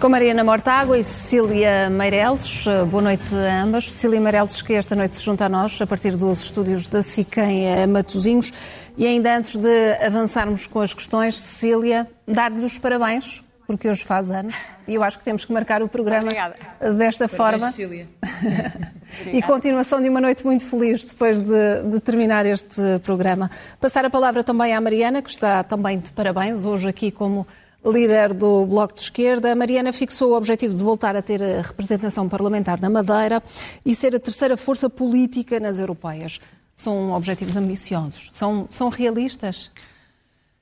Com 0.00 0.08
Mariana 0.08 0.44
Mortágua 0.44 0.96
e 0.96 1.02
Cecília 1.02 1.90
Meireles. 1.90 2.64
Boa 2.88 3.02
noite 3.02 3.34
a 3.34 3.64
ambas. 3.64 3.90
Cecília 3.90 4.20
Meireles, 4.20 4.62
que 4.62 4.72
esta 4.74 4.94
noite 4.94 5.16
se 5.16 5.24
junta 5.24 5.46
a 5.46 5.48
nós, 5.48 5.82
a 5.82 5.86
partir 5.88 6.14
dos 6.16 6.44
estúdios 6.44 6.86
da 6.86 7.02
SICEM 7.02 7.82
a 7.82 7.86
Matosinhos. 7.88 8.52
E 8.96 9.04
ainda 9.04 9.36
antes 9.36 9.56
de 9.56 9.92
avançarmos 10.00 10.68
com 10.68 10.80
as 10.80 10.94
questões, 10.94 11.34
Cecília, 11.34 12.06
dar-lhe 12.28 12.64
os 12.64 12.78
parabéns, 12.78 13.42
porque 13.66 13.88
hoje 13.88 14.04
faz 14.04 14.30
anos. 14.30 14.54
E 14.86 14.94
eu 14.94 15.02
acho 15.02 15.18
que 15.18 15.24
temos 15.24 15.44
que 15.44 15.52
marcar 15.52 15.82
o 15.82 15.88
programa 15.88 16.22
Obrigada. 16.22 16.54
desta 16.96 17.28
Parabéns, 17.28 17.36
forma. 17.36 17.72
Cecília. 17.72 18.08
E 19.32 19.40
continuação 19.40 20.02
de 20.02 20.08
uma 20.08 20.20
noite 20.20 20.44
muito 20.44 20.64
feliz 20.64 21.02
depois 21.02 21.40
de, 21.40 21.82
de 21.90 21.98
terminar 21.98 22.44
este 22.44 22.82
programa. 23.02 23.50
Passar 23.80 24.04
a 24.04 24.10
palavra 24.10 24.44
também 24.44 24.74
à 24.74 24.80
Mariana, 24.80 25.22
que 25.22 25.30
está 25.30 25.64
também 25.64 25.98
de 25.98 26.12
parabéns, 26.12 26.64
hoje 26.64 26.86
aqui 26.86 27.10
como 27.10 27.46
líder 27.84 28.34
do 28.34 28.66
Bloco 28.66 28.94
de 28.94 29.00
Esquerda. 29.00 29.54
Mariana 29.54 29.92
fixou 29.92 30.32
o 30.32 30.36
objetivo 30.36 30.76
de 30.76 30.82
voltar 30.82 31.16
a 31.16 31.22
ter 31.22 31.42
a 31.42 31.62
representação 31.62 32.28
parlamentar 32.28 32.80
na 32.80 32.90
Madeira 32.90 33.42
e 33.84 33.94
ser 33.94 34.14
a 34.14 34.20
terceira 34.20 34.56
força 34.56 34.90
política 34.90 35.60
nas 35.60 35.78
europeias. 35.78 36.40
São 36.76 37.12
objetivos 37.12 37.56
ambiciosos. 37.56 38.30
São, 38.32 38.66
são 38.70 38.88
realistas? 38.88 39.70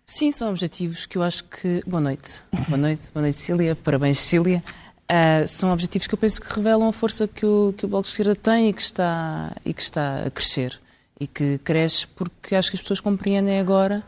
Sim, 0.05 0.31
são 0.31 0.51
objetivos 0.51 1.05
que 1.05 1.19
eu 1.19 1.23
acho 1.23 1.45
que. 1.45 1.83
Boa 1.87 2.01
noite. 2.01 2.43
Boa 2.69 2.79
noite, 2.79 3.11
boa 3.13 3.23
noite, 3.23 3.37
Cecília. 3.37 3.75
Parabéns, 3.75 4.19
Cecília. 4.19 4.63
Uh, 5.11 5.47
são 5.47 5.73
objetivos 5.73 6.07
que 6.07 6.15
eu 6.15 6.19
penso 6.19 6.41
que 6.41 6.53
revelam 6.53 6.89
a 6.89 6.93
força 6.93 7.29
que 7.29 7.45
o, 7.45 7.75
que 7.77 7.85
o 7.85 7.89
Bloco 7.89 8.05
de 8.05 8.11
Esquerda 8.11 8.35
tem 8.35 8.69
e 8.69 8.73
que, 8.73 8.83
está, 8.83 9.53
e 9.65 9.75
que 9.75 9.83
está 9.83 10.25
a 10.25 10.31
crescer. 10.31 10.81
E 11.19 11.27
que 11.27 11.59
cresce 11.59 12.07
porque 12.09 12.55
acho 12.55 12.71
que 12.71 12.77
as 12.77 12.83
pessoas 12.83 13.01
compreendem 13.01 13.59
agora 13.59 14.03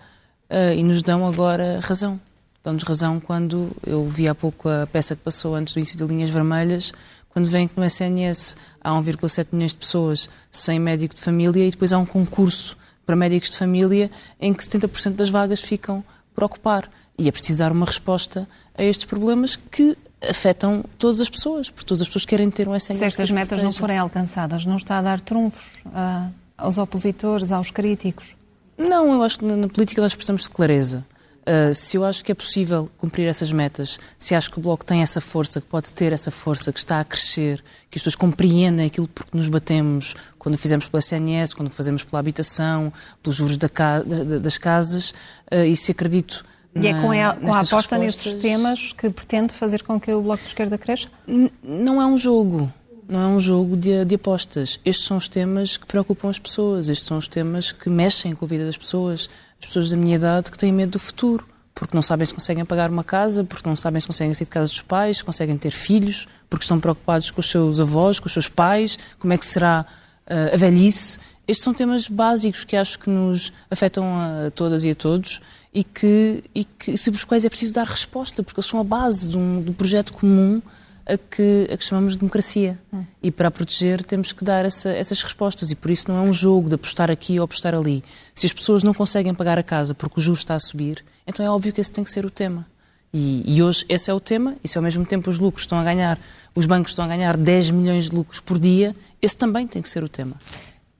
uh, 0.50 0.72
e 0.72 0.82
nos 0.82 1.02
dão 1.02 1.27
agora 1.27 1.80
razão. 1.80 2.20
Dão-nos 2.62 2.82
razão 2.82 3.20
quando 3.20 3.70
eu 3.86 4.06
vi 4.06 4.28
há 4.28 4.34
pouco 4.34 4.68
a 4.68 4.86
peça 4.86 5.14
que 5.14 5.22
passou 5.22 5.54
antes 5.54 5.74
do 5.74 5.78
início 5.78 5.96
de 5.96 6.04
Linhas 6.04 6.30
Vermelhas, 6.30 6.92
quando 7.28 7.48
vem 7.48 7.68
que 7.68 7.78
no 7.78 7.84
SNS 7.84 8.56
há 8.80 8.90
1,7 8.90 9.48
milhões 9.52 9.70
de 9.72 9.78
pessoas 9.78 10.28
sem 10.50 10.78
médico 10.78 11.14
de 11.14 11.20
família 11.20 11.66
e 11.66 11.70
depois 11.70 11.92
há 11.92 11.98
um 11.98 12.06
concurso 12.06 12.76
para 13.06 13.16
médicos 13.16 13.50
de 13.50 13.56
família 13.56 14.10
em 14.40 14.52
que 14.52 14.62
70% 14.62 15.12
das 15.12 15.30
vagas 15.30 15.60
ficam 15.60 16.04
por 16.34 16.44
ocupar. 16.44 16.90
E 17.16 17.28
é 17.28 17.32
preciso 17.32 17.60
dar 17.60 17.72
uma 17.72 17.86
resposta 17.86 18.48
a 18.76 18.82
estes 18.82 19.04
problemas 19.06 19.56
que 19.56 19.96
afetam 20.28 20.84
todas 20.98 21.20
as 21.20 21.28
pessoas, 21.28 21.70
porque 21.70 21.86
todas 21.86 22.02
as 22.02 22.08
pessoas 22.08 22.24
querem 22.24 22.50
ter 22.50 22.68
um 22.68 22.74
SNS. 22.74 22.98
Se 22.98 23.04
estas 23.04 23.30
metas 23.30 23.62
não 23.62 23.72
forem 23.72 23.98
alcançadas, 23.98 24.64
não 24.64 24.76
está 24.76 24.98
a 24.98 25.02
dar 25.02 25.20
trunfos 25.20 25.82
ah, 25.94 26.28
aos 26.56 26.76
opositores, 26.78 27.52
aos 27.52 27.70
críticos? 27.70 28.36
Não, 28.76 29.12
eu 29.12 29.22
acho 29.22 29.38
que 29.38 29.44
na 29.44 29.68
política 29.68 30.02
nós 30.02 30.14
precisamos 30.14 30.42
de 30.42 30.50
clareza. 30.50 31.04
Uh, 31.48 31.72
se 31.72 31.96
eu 31.96 32.04
acho 32.04 32.22
que 32.22 32.30
é 32.30 32.34
possível 32.34 32.91
cumprir 32.98 33.27
essas 33.27 33.50
metas, 33.50 33.98
se 34.18 34.34
acho 34.34 34.50
que 34.50 34.58
o 34.58 34.62
Bloco 34.62 34.84
tem 34.84 35.00
essa 35.00 35.18
força, 35.20 35.60
que 35.62 35.66
pode 35.66 35.91
ter 35.94 36.12
essa 36.12 36.30
força, 36.30 36.70
que 36.70 36.78
está 36.78 37.00
a 37.00 37.04
crescer, 37.04 37.58
que 37.91 37.96
as 37.96 38.02
pessoas 38.02 38.16
compreendem 38.16 38.84
aquilo 38.86 39.08
por 39.08 39.24
que 39.24 39.34
nos 39.36 39.48
batemos 39.48 40.14
quando 40.38 40.58
fizemos 40.58 40.86
pela 40.88 40.98
SNS, 41.00 41.54
quando 41.54 41.70
fazemos 41.70 42.04
pela 42.04 42.20
habitação, 42.20 42.92
pelos 43.22 43.36
juros 43.36 43.56
da 43.56 43.69
ca- 43.69 44.02
da- 44.02 44.38
das 44.38 44.58
casas, 44.58 45.14
uh, 45.50 45.64
e 45.66 45.74
se 45.74 45.91
acredito. 45.92 46.44
E 46.74 46.86
é 46.86 46.92
na- 46.92 47.00
com 47.00 47.10
a, 47.12 47.14
com 47.14 47.19
a 47.19 47.50
aposta 47.50 47.58
respostas- 47.60 47.98
nestes 47.98 48.34
temas 48.34 48.92
que 48.92 49.08
pretende 49.08 49.54
fazer 49.54 49.82
com 49.82 49.98
que 49.98 50.12
o 50.12 50.20
Bloco 50.20 50.42
de 50.42 50.48
Esquerda 50.48 50.76
cresça? 50.76 51.09
N- 51.26 51.50
Não 51.62 52.00
é 52.03 52.04
um 52.06 52.16
jogo. 52.19 52.70
Não 53.08 53.20
é 53.20 53.26
um 53.26 53.41
jogo 53.41 53.74
de, 53.74 54.04
de 54.04 54.16
apostas. 54.16 54.78
Estes 54.84 55.06
são 55.06 55.16
os 55.16 55.28
temas 55.28 55.78
que 55.78 55.86
preocupam 55.86 56.28
as 56.28 56.38
pessoas. 56.38 56.91
Estes 56.91 57.06
são 57.06 57.16
os 57.16 57.26
temas 57.26 57.72
que 57.72 57.88
mexem 57.88 58.34
com 58.34 58.44
a 58.44 58.48
vida 58.48 58.66
das 58.66 58.76
pessoas. 58.76 59.30
As 59.58 59.66
pessoas 59.66 59.88
da 59.88 59.96
minha 59.96 60.16
idade 60.16 60.50
que 60.50 60.58
têm 60.58 60.70
medo 60.70 60.92
do 60.92 60.98
futuro. 60.98 61.47
Porque 61.74 61.97
não 61.97 62.02
sabem 62.02 62.26
se 62.26 62.34
conseguem 62.34 62.66
pagar 62.66 62.91
uma 62.91 63.02
casa, 63.02 63.44
porque 63.44 63.66
não 63.66 63.76
sabem 63.76 63.98
se 63.98 64.06
conseguem 64.06 64.34
sair 64.34 64.44
de 64.44 64.50
casa 64.50 64.70
dos 64.70 64.82
pais, 64.82 65.18
se 65.18 65.24
conseguem 65.24 65.56
ter 65.56 65.70
filhos, 65.70 66.26
porque 66.50 66.64
estão 66.64 66.78
preocupados 66.78 67.30
com 67.30 67.41
os 67.41 67.48
seus 67.48 67.80
avós, 67.80 68.20
com 68.20 68.26
os 68.26 68.32
seus 68.32 68.48
pais, 68.48 68.98
como 69.18 69.32
é 69.32 69.38
que 69.38 69.47
será 69.47 69.86
ah, 70.26 70.50
a 70.52 70.56
velhice. 70.56 71.18
Estes 71.47 71.64
são 71.64 71.72
temas 71.72 72.08
básicos 72.08 72.64
que 72.64 72.76
acho 72.76 72.98
que 72.98 73.08
nos 73.08 73.52
afetam 73.70 74.04
a 74.04 74.50
todas 74.50 74.84
e 74.84 74.91
a 74.91 74.94
todos 74.94 75.41
e 75.72 75.82
que, 75.82 76.42
e 76.54 76.64
que 76.64 76.97
sobre 76.98 77.16
os 77.16 77.24
quais 77.24 77.44
é 77.44 77.48
preciso 77.48 77.72
dar 77.72 77.86
resposta, 77.86 78.42
porque 78.42 78.60
eles 78.60 78.68
são 78.68 78.80
a 78.80 78.84
base 78.84 79.28
de 79.28 79.38
um 79.38 79.72
projeto 79.72 80.12
comum 80.12 80.60
a 81.08 81.16
que, 81.16 81.69
a 81.72 81.76
que 81.76 81.84
chamamos 81.84 82.12
de 82.12 82.19
democracia. 82.19 82.78
E 83.22 83.30
para 83.30 83.48
a 83.48 83.50
proteger 83.50 84.04
temos 84.04 84.32
que 84.32 84.44
dar 84.44 84.64
essa- 84.64 84.91
essas 84.91 85.22
respostas. 85.22 85.70
E 85.70 85.74
por 85.74 85.91
isso 85.91 86.10
não 86.10 86.19
é 86.19 86.28
um 86.28 86.32
jogo 86.32 86.69
de 86.69 86.74
apostar 86.74 87.10
aqui 87.10 87.38
ou 87.38 87.44
apostar 87.44 87.74
ali. 87.74 88.04
Se 88.34 88.46
as 88.46 88.52
pessoas 88.52 88.82
não 88.82 88.92
conseguem 88.94 89.34
pagar 89.34 89.58
a 89.58 89.62
casa 89.62 89.94
porque 89.94 90.20
o 90.20 90.22
juro 90.22 90.38
está 90.38 90.54
a 90.54 90.60
subir, 90.60 91.04
então 91.26 91.44
é 91.44 91.48
óbvio 91.50 91.72
que 91.72 91.80
esse 91.80 91.92
tem 91.92 92.04
que 92.04 92.10
ser 92.10 92.24
o 92.26 92.30
tema. 92.30 92.66
E, 93.12 93.42
e 93.47 93.62
hoje 93.62 93.86
esse 93.88 94.10
é 94.10 94.14
o 94.14 94.20
tema, 94.20 94.56
e 94.62 94.68
se 94.68 94.76
ao 94.76 94.84
mesmo 94.84 95.04
tempo 95.06 95.30
os 95.30 95.38
lucros 95.38 95.62
estão 95.62 95.78
a 95.78 95.84
ganhar, 95.84 96.18
os 96.54 96.66
bancos 96.66 96.91
estão 96.92 97.04
a 97.06 97.08
ganhar 97.08 97.36
10 97.38 97.70
milhões 97.70 98.10
de 98.10 98.14
lucros 98.14 98.38
por 98.38 98.58
dia, 98.58 98.94
esse 99.22 99.36
também 99.36 99.66
tem 99.66 99.80
que 99.80 99.88
ser 99.88 100.04
o 100.04 100.08
tema. 100.10 100.36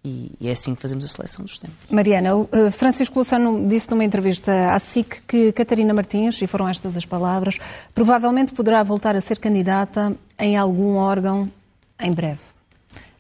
E, 0.05 0.33
e 0.41 0.49
é 0.49 0.53
assim 0.53 0.75
que 0.75 0.81
fazemos 0.81 1.05
a 1.05 1.09
seleção 1.09 1.45
dos 1.45 1.59
temas. 1.59 1.77
Mariana, 1.91 2.37
o, 2.37 2.49
eh, 2.53 2.71
Francisco 2.71 3.19
Luciano 3.19 3.67
disse 3.67 3.91
numa 3.91 4.05
entrevista 4.05 4.73
à 4.73 4.79
SIC 4.79 5.23
que 5.27 5.53
Catarina 5.53 5.93
Martins, 5.93 6.41
e 6.41 6.47
foram 6.47 6.69
estas 6.69 6.97
as 6.97 7.05
palavras, 7.05 7.59
provavelmente 7.95 8.55
poderá 8.55 8.83
voltar 8.83 9.17
a 9.17 9.21
ser 9.21 9.39
candidata 9.39 10.17
em 10.39 10.57
algum 10.57 10.97
órgão 10.97 11.51
em 12.01 12.13
breve. 12.13 12.41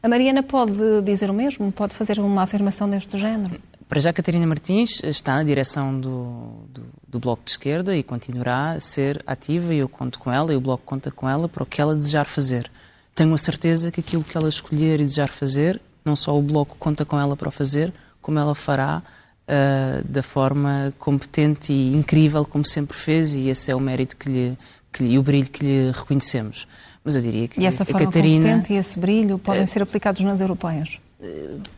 A 0.00 0.08
Mariana 0.08 0.42
pode 0.42 1.02
dizer 1.04 1.28
o 1.28 1.34
mesmo? 1.34 1.72
Pode 1.72 1.94
fazer 1.94 2.20
uma 2.20 2.42
afirmação 2.42 2.88
deste 2.88 3.18
género? 3.18 3.60
Para 3.88 4.00
já, 4.00 4.12
Catarina 4.12 4.46
Martins 4.46 5.02
está 5.02 5.36
na 5.36 5.42
direção 5.42 5.98
do, 5.98 6.52
do, 6.68 6.82
do 7.08 7.18
Bloco 7.18 7.42
de 7.42 7.52
Esquerda 7.52 7.96
e 7.96 8.02
continuará 8.02 8.72
a 8.72 8.80
ser 8.80 9.22
ativa 9.26 9.74
e 9.74 9.78
eu 9.78 9.88
conto 9.88 10.18
com 10.18 10.30
ela 10.30 10.52
e 10.52 10.56
o 10.56 10.60
Bloco 10.60 10.84
conta 10.84 11.10
com 11.10 11.28
ela 11.28 11.48
para 11.48 11.62
o 11.62 11.66
que 11.66 11.80
ela 11.80 11.96
desejar 11.96 12.26
fazer. 12.26 12.70
Tenho 13.14 13.34
a 13.34 13.38
certeza 13.38 13.90
que 13.90 14.00
aquilo 14.00 14.22
que 14.22 14.36
ela 14.36 14.48
escolher 14.48 15.00
e 15.00 15.04
desejar 15.04 15.28
fazer, 15.28 15.80
não 16.08 16.16
só 16.16 16.36
o 16.36 16.42
Bloco 16.42 16.74
conta 16.78 17.04
com 17.04 17.18
ela 17.20 17.36
para 17.36 17.48
o 17.48 17.52
fazer, 17.52 17.92
como 18.20 18.38
ela 18.38 18.54
fará 18.54 19.02
ah, 19.46 20.00
da 20.04 20.22
forma 20.22 20.92
competente 20.98 21.72
e 21.72 21.94
incrível 21.94 22.44
como 22.44 22.64
sempre 22.66 22.96
fez 22.96 23.32
e 23.32 23.48
esse 23.48 23.70
é 23.70 23.76
o 23.76 23.80
mérito 23.80 24.16
que 24.16 24.28
lhe, 24.28 24.58
que 24.92 25.04
lhe- 25.04 25.12
e 25.14 25.18
o 25.18 25.22
brilho 25.22 25.48
que 25.48 25.64
lhe 25.64 25.90
reconhecemos. 25.92 26.66
Mas 27.04 27.14
eu 27.14 27.22
diria 27.22 27.46
que 27.48 27.60
E 27.60 27.64
essa 27.64 27.82
a 27.84 27.86
forma 27.86 28.00
Catarina... 28.06 28.42
competente 28.42 28.72
e 28.72 28.76
esse 28.76 28.98
brilho 28.98 29.38
podem 29.38 29.64
ser 29.66 29.80
aplicados 29.82 30.20
nas 30.22 30.40
europeias? 30.40 30.98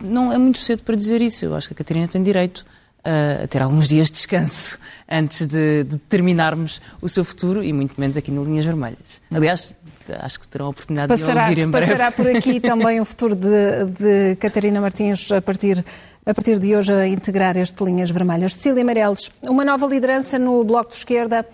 Não 0.01 0.33
é 0.33 0.39
muito 0.39 0.59
cedo 0.59 0.83
para 0.83 0.97
dizer 0.97 1.23
isso. 1.23 1.45
Eu 1.45 1.55
acho 1.55 1.69
que 1.69 1.75
a 1.75 1.77
Catarina 1.77 2.09
tem 2.09 2.23
direito 2.23 2.59
uh, 2.59 2.65
a 3.05 3.47
ter 3.47 3.63
alguns 3.63 3.89
dias 3.89 4.09
de 4.09 4.13
descanso 4.15 4.79
antes 5.11 5.47
de, 5.47 5.85
de 5.85 5.99
terminarmos 5.99 6.81
o 7.01 7.09
seu 7.09 7.25
futuro 7.25 7.63
e 7.63 7.73
muito 7.73 7.99
menos 8.01 8.17
aqui 8.17 8.31
no 8.31 8.45
Linhas 8.45 8.65
Vermelhas. 8.65 9.21
Aliás, 9.31 9.75
acho 10.21 10.41
que 10.41 10.49
terão 10.49 10.67
a 10.67 10.69
oportunidade 10.71 11.15
de 11.15 11.21
Passará, 11.21 11.43
ouvir 11.45 11.59
em 11.59 11.71
breve. 11.71 11.93
passará 11.93 12.13
por 12.13 12.27
aqui 12.27 12.59
também 12.61 13.01
o 13.01 13.05
futuro 13.05 13.35
de, 13.35 13.85
de 13.99 14.37
Catarina 14.37 14.81
Martins 14.81 15.31
a 15.33 15.41
partir, 15.41 15.85
a 16.27 16.35
partir 16.35 16.59
de 16.59 16.77
hoje 16.77 16.93
a 16.93 17.07
integrar 17.07 17.57
este 17.57 17.83
Linhas 17.85 18.11
Vermelhas. 18.11 18.55
Cecília 18.55 18.85
Meirelles, 18.85 19.31
uma 19.47 19.65
nova 19.65 19.87
liderança 19.87 20.39
no 20.39 20.63
Bloco 20.65 20.91
de 20.91 20.97
Esquerda 20.97 21.47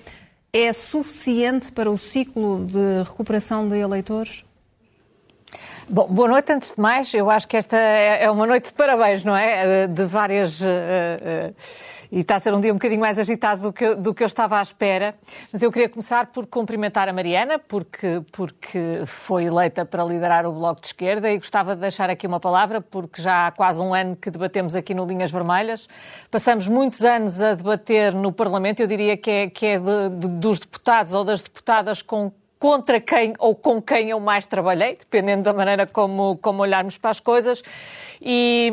é 0.52 0.72
suficiente 0.72 1.70
para 1.70 1.90
o 1.90 1.98
ciclo 1.98 2.64
de 2.64 3.02
recuperação 3.06 3.68
de 3.68 3.76
eleitores? 3.76 4.45
Bom, 5.88 6.08
boa 6.08 6.26
noite 6.28 6.52
antes 6.52 6.72
de 6.74 6.80
mais. 6.80 7.14
Eu 7.14 7.30
acho 7.30 7.46
que 7.46 7.56
esta 7.56 7.76
é 7.76 8.24
é 8.24 8.30
uma 8.30 8.44
noite 8.46 8.66
de 8.68 8.72
parabéns, 8.72 9.22
não 9.22 9.36
é? 9.36 9.86
De 9.86 10.04
várias. 10.04 10.60
eh, 10.60 11.20
eh, 11.22 11.52
e 12.10 12.20
está 12.20 12.36
a 12.36 12.40
ser 12.40 12.54
um 12.54 12.60
dia 12.60 12.70
um 12.72 12.76
bocadinho 12.76 13.00
mais 13.00 13.18
agitado 13.18 13.62
do 13.62 13.72
que, 13.72 13.94
do 13.96 14.14
que 14.14 14.22
eu 14.22 14.26
estava 14.26 14.58
à 14.58 14.62
espera. 14.62 15.14
Mas 15.52 15.62
eu 15.62 15.70
queria 15.72 15.88
começar 15.88 16.26
por 16.26 16.46
cumprimentar 16.46 17.08
a 17.08 17.12
Mariana, 17.12 17.58
porque, 17.58 18.22
porque 18.32 19.02
foi 19.06 19.44
eleita 19.44 19.84
para 19.84 20.04
liderar 20.04 20.46
o 20.46 20.52
Bloco 20.52 20.80
de 20.80 20.86
Esquerda 20.88 21.30
e 21.30 21.36
gostava 21.36 21.74
de 21.74 21.80
deixar 21.80 22.08
aqui 22.10 22.26
uma 22.26 22.38
palavra, 22.40 22.80
porque 22.80 23.20
já 23.22 23.48
há 23.48 23.50
quase 23.52 23.80
um 23.80 23.92
ano 23.92 24.14
que 24.16 24.30
debatemos 24.30 24.74
aqui 24.76 24.94
no 24.94 25.04
Linhas 25.04 25.30
Vermelhas. 25.32 25.88
Passamos 26.30 26.68
muitos 26.68 27.02
anos 27.02 27.40
a 27.40 27.54
debater 27.54 28.14
no 28.14 28.32
Parlamento, 28.32 28.80
eu 28.80 28.86
diria 28.86 29.16
que 29.16 29.30
é, 29.30 29.50
que 29.50 29.66
é 29.66 29.78
de- 29.78 30.08
de- 30.16 30.28
dos 30.28 30.58
deputados 30.60 31.12
ou 31.12 31.24
das 31.24 31.40
deputadas 31.42 32.02
com 32.02 32.32
contra 32.58 33.00
quem 33.00 33.34
ou 33.38 33.54
com 33.54 33.80
quem 33.80 34.10
eu 34.10 34.20
mais 34.20 34.46
trabalhei, 34.46 34.96
dependendo 34.96 35.42
da 35.42 35.52
maneira 35.52 35.86
como, 35.86 36.36
como 36.38 36.62
olharmos 36.62 36.96
para 36.96 37.10
as 37.10 37.20
coisas. 37.20 37.62
E, 38.20 38.72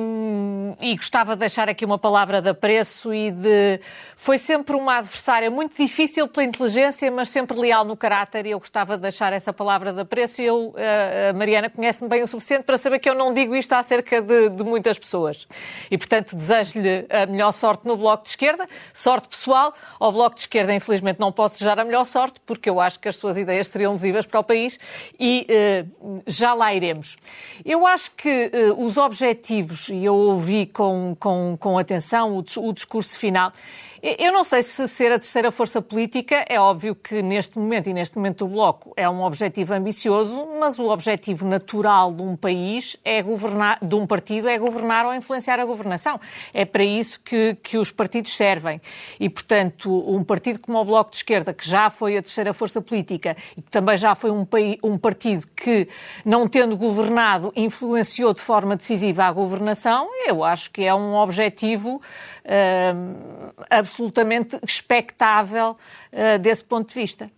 e 0.81 0.95
gostava 0.95 1.35
de 1.35 1.41
deixar 1.41 1.67
aqui 1.67 1.83
uma 1.83 1.97
palavra 1.97 2.41
de 2.41 2.49
apreço 2.49 3.13
e 3.13 3.29
de. 3.29 3.79
Foi 4.15 4.37
sempre 4.37 4.75
uma 4.75 4.97
adversária 4.97 5.51
muito 5.51 5.75
difícil 5.75 6.27
pela 6.27 6.45
inteligência, 6.45 7.11
mas 7.11 7.29
sempre 7.29 7.59
leal 7.59 7.83
no 7.83 7.97
caráter, 7.97 8.45
e 8.45 8.51
eu 8.51 8.59
gostava 8.59 8.95
de 8.95 9.01
deixar 9.01 9.33
essa 9.33 9.51
palavra 9.51 9.91
de 9.91 9.99
apreço. 9.99 10.41
E 10.41 10.45
eu, 10.45 10.73
eh, 10.77 11.29
a 11.31 11.33
Mariana, 11.33 11.69
conhece-me 11.69 12.09
bem 12.09 12.23
o 12.23 12.27
suficiente 12.27 12.63
para 12.63 12.77
saber 12.77 12.99
que 12.99 13.09
eu 13.09 13.15
não 13.15 13.33
digo 13.33 13.53
isto 13.55 13.73
acerca 13.73 14.21
de, 14.21 14.49
de 14.49 14.63
muitas 14.63 14.97
pessoas. 14.97 15.45
E, 15.91 15.97
portanto, 15.97 16.35
desejo-lhe 16.35 17.05
a 17.09 17.25
melhor 17.25 17.51
sorte 17.51 17.85
no 17.85 17.97
Bloco 17.97 18.23
de 18.23 18.29
Esquerda, 18.29 18.67
sorte 18.93 19.27
pessoal. 19.27 19.73
Ao 19.99 20.11
Bloco 20.11 20.35
de 20.35 20.41
Esquerda, 20.41 20.73
infelizmente, 20.73 21.19
não 21.19 21.31
posso 21.31 21.55
desejar 21.55 21.79
a 21.79 21.83
melhor 21.83 22.05
sorte, 22.05 22.39
porque 22.45 22.69
eu 22.69 22.79
acho 22.79 22.97
que 22.99 23.09
as 23.09 23.17
suas 23.17 23.37
ideias 23.37 23.69
seriam 23.73 23.91
lesivas 23.93 24.25
para 24.25 24.39
o 24.39 24.43
país 24.43 24.79
e 25.19 25.45
uh, 25.49 26.23
já 26.25 26.53
lá 26.53 26.73
iremos. 26.73 27.17
Eu 27.65 27.85
acho 27.85 28.11
que 28.11 28.51
uh, 28.53 28.85
os 28.85 28.97
objetivos, 28.97 29.89
e 29.89 30.05
eu 30.05 30.15
ouvi 30.15 30.65
com, 30.65 31.15
com, 31.19 31.57
com 31.59 31.77
atenção 31.77 32.37
o, 32.37 32.67
o 32.67 32.73
discurso 32.73 33.17
final, 33.17 33.51
eu 34.05 34.33
não 34.33 34.43
sei 34.43 34.61
se 34.63 34.85
ser 34.85 35.13
a 35.13 35.17
terceira 35.17 35.49
força 35.49 35.81
política 35.81 36.45
é 36.49 36.59
óbvio 36.59 36.93
que 36.93 37.21
neste 37.21 37.57
momento 37.57 37.89
e 37.89 37.93
neste 37.93 38.17
momento 38.17 38.39
do 38.39 38.51
Bloco 38.51 38.91
é 38.97 39.09
um 39.09 39.23
objetivo 39.23 39.73
ambicioso, 39.73 40.45
mas 40.59 40.77
o 40.77 40.89
objetivo 40.89 41.47
natural 41.47 42.13
de 42.13 42.21
um 42.21 42.35
país 42.35 42.97
é 43.05 43.21
governar, 43.21 43.79
de 43.81 43.95
um 43.95 44.05
partido 44.05 44.49
é 44.49 44.57
governar 44.57 45.05
ou 45.05 45.13
influenciar 45.13 45.57
a 45.57 45.63
governação. 45.63 46.19
É 46.53 46.65
para 46.65 46.83
isso 46.83 47.17
que, 47.21 47.55
que 47.63 47.77
os 47.77 47.91
partidos 47.91 48.35
servem. 48.35 48.81
E, 49.17 49.29
portanto, 49.29 49.89
um 49.89 50.21
partido 50.21 50.59
como 50.59 50.79
o 50.79 50.83
Bloco 50.83 51.11
de 51.11 51.17
Esquerda, 51.17 51.53
que 51.53 51.65
já 51.65 51.89
foi 51.89 52.17
a 52.17 52.21
terceira 52.21 52.53
força 52.53 52.81
política 52.81 53.37
e 53.55 53.61
que 53.61 53.71
também 53.71 53.95
já 53.95 54.15
foi 54.15 54.31
um, 54.31 54.45
um 54.83 54.97
partido 54.97 55.47
que, 55.55 55.87
não 56.25 56.45
tendo 56.49 56.75
governado, 56.75 57.53
influenciou 57.55 58.33
de 58.33 58.41
forma 58.41 58.75
decisiva 58.75 59.23
a 59.23 59.31
governação, 59.31 60.09
eu 60.27 60.43
acho 60.43 60.71
que 60.71 60.83
é 60.83 60.93
um 60.93 61.15
objetivo 61.15 62.01
uh, 62.45 63.53
absolutamente 63.69 64.57
expectável 64.63 65.71
uh, 66.11 66.39
desse 66.39 66.63
ponto 66.63 66.89
de 66.89 66.95
vista. 66.95 67.31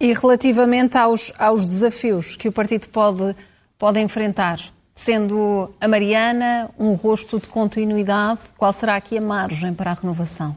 E 0.00 0.12
relativamente 0.12 0.96
aos, 0.96 1.32
aos 1.38 1.66
desafios 1.66 2.36
que 2.36 2.48
o 2.48 2.52
partido 2.52 2.88
pode, 2.88 3.34
pode 3.76 3.98
enfrentar, 4.00 4.58
sendo 4.94 5.74
a 5.80 5.88
Mariana 5.88 6.70
um 6.78 6.94
rosto 6.94 7.40
de 7.40 7.48
continuidade, 7.48 8.42
qual 8.56 8.72
será 8.72 8.94
aqui 8.94 9.18
a 9.18 9.20
margem 9.20 9.74
para 9.74 9.90
a 9.90 9.94
renovação? 9.94 10.56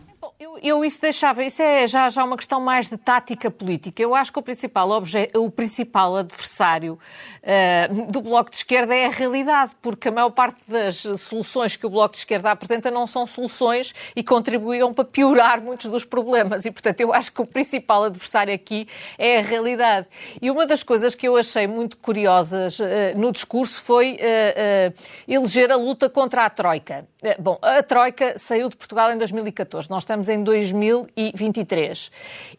Eu, 0.63 0.85
isso 0.85 1.01
deixava, 1.01 1.43
isso 1.43 1.59
é 1.59 1.87
já, 1.87 2.07
já 2.07 2.23
uma 2.23 2.37
questão 2.37 2.61
mais 2.61 2.87
de 2.87 2.95
tática 2.95 3.49
política. 3.49 3.99
Eu 3.99 4.13
acho 4.13 4.31
que 4.31 4.37
o 4.37 4.43
principal, 4.43 4.91
obje, 4.91 5.27
o 5.33 5.49
principal 5.49 6.17
adversário 6.17 6.99
uh, 7.41 8.11
do 8.11 8.21
Bloco 8.21 8.51
de 8.51 8.57
Esquerda 8.57 8.93
é 8.93 9.07
a 9.07 9.09
realidade, 9.09 9.71
porque 9.81 10.09
a 10.09 10.11
maior 10.11 10.29
parte 10.29 10.61
das 10.67 10.97
soluções 11.19 11.75
que 11.75 11.83
o 11.83 11.89
Bloco 11.89 12.13
de 12.13 12.19
Esquerda 12.19 12.51
apresenta 12.51 12.91
não 12.91 13.07
são 13.07 13.25
soluções 13.25 13.91
e 14.15 14.23
contribuíram 14.23 14.93
para 14.93 15.03
piorar 15.03 15.59
muitos 15.59 15.89
dos 15.89 16.05
problemas. 16.05 16.63
E, 16.63 16.69
portanto, 16.69 17.01
eu 17.01 17.11
acho 17.11 17.31
que 17.31 17.41
o 17.41 17.45
principal 17.47 18.03
adversário 18.03 18.53
aqui 18.53 18.87
é 19.17 19.39
a 19.39 19.41
realidade. 19.41 20.05
E 20.39 20.51
uma 20.51 20.67
das 20.67 20.83
coisas 20.83 21.15
que 21.15 21.27
eu 21.27 21.37
achei 21.37 21.65
muito 21.65 21.97
curiosas 21.97 22.79
uh, 22.79 22.83
no 23.15 23.31
discurso 23.31 23.81
foi 23.81 24.13
uh, 24.13 24.93
eleger 25.27 25.71
a 25.71 25.75
luta 25.75 26.07
contra 26.07 26.45
a 26.45 26.49
Troika. 26.51 27.07
Bom, 27.39 27.59
a 27.61 27.83
Troika 27.83 28.35
saiu 28.35 28.67
de 28.67 28.75
Portugal 28.75 29.11
em 29.11 29.17
2014. 29.17 29.87
Nós 29.89 30.01
estamos 30.01 30.27
em 30.27 30.43
2023. 30.43 32.11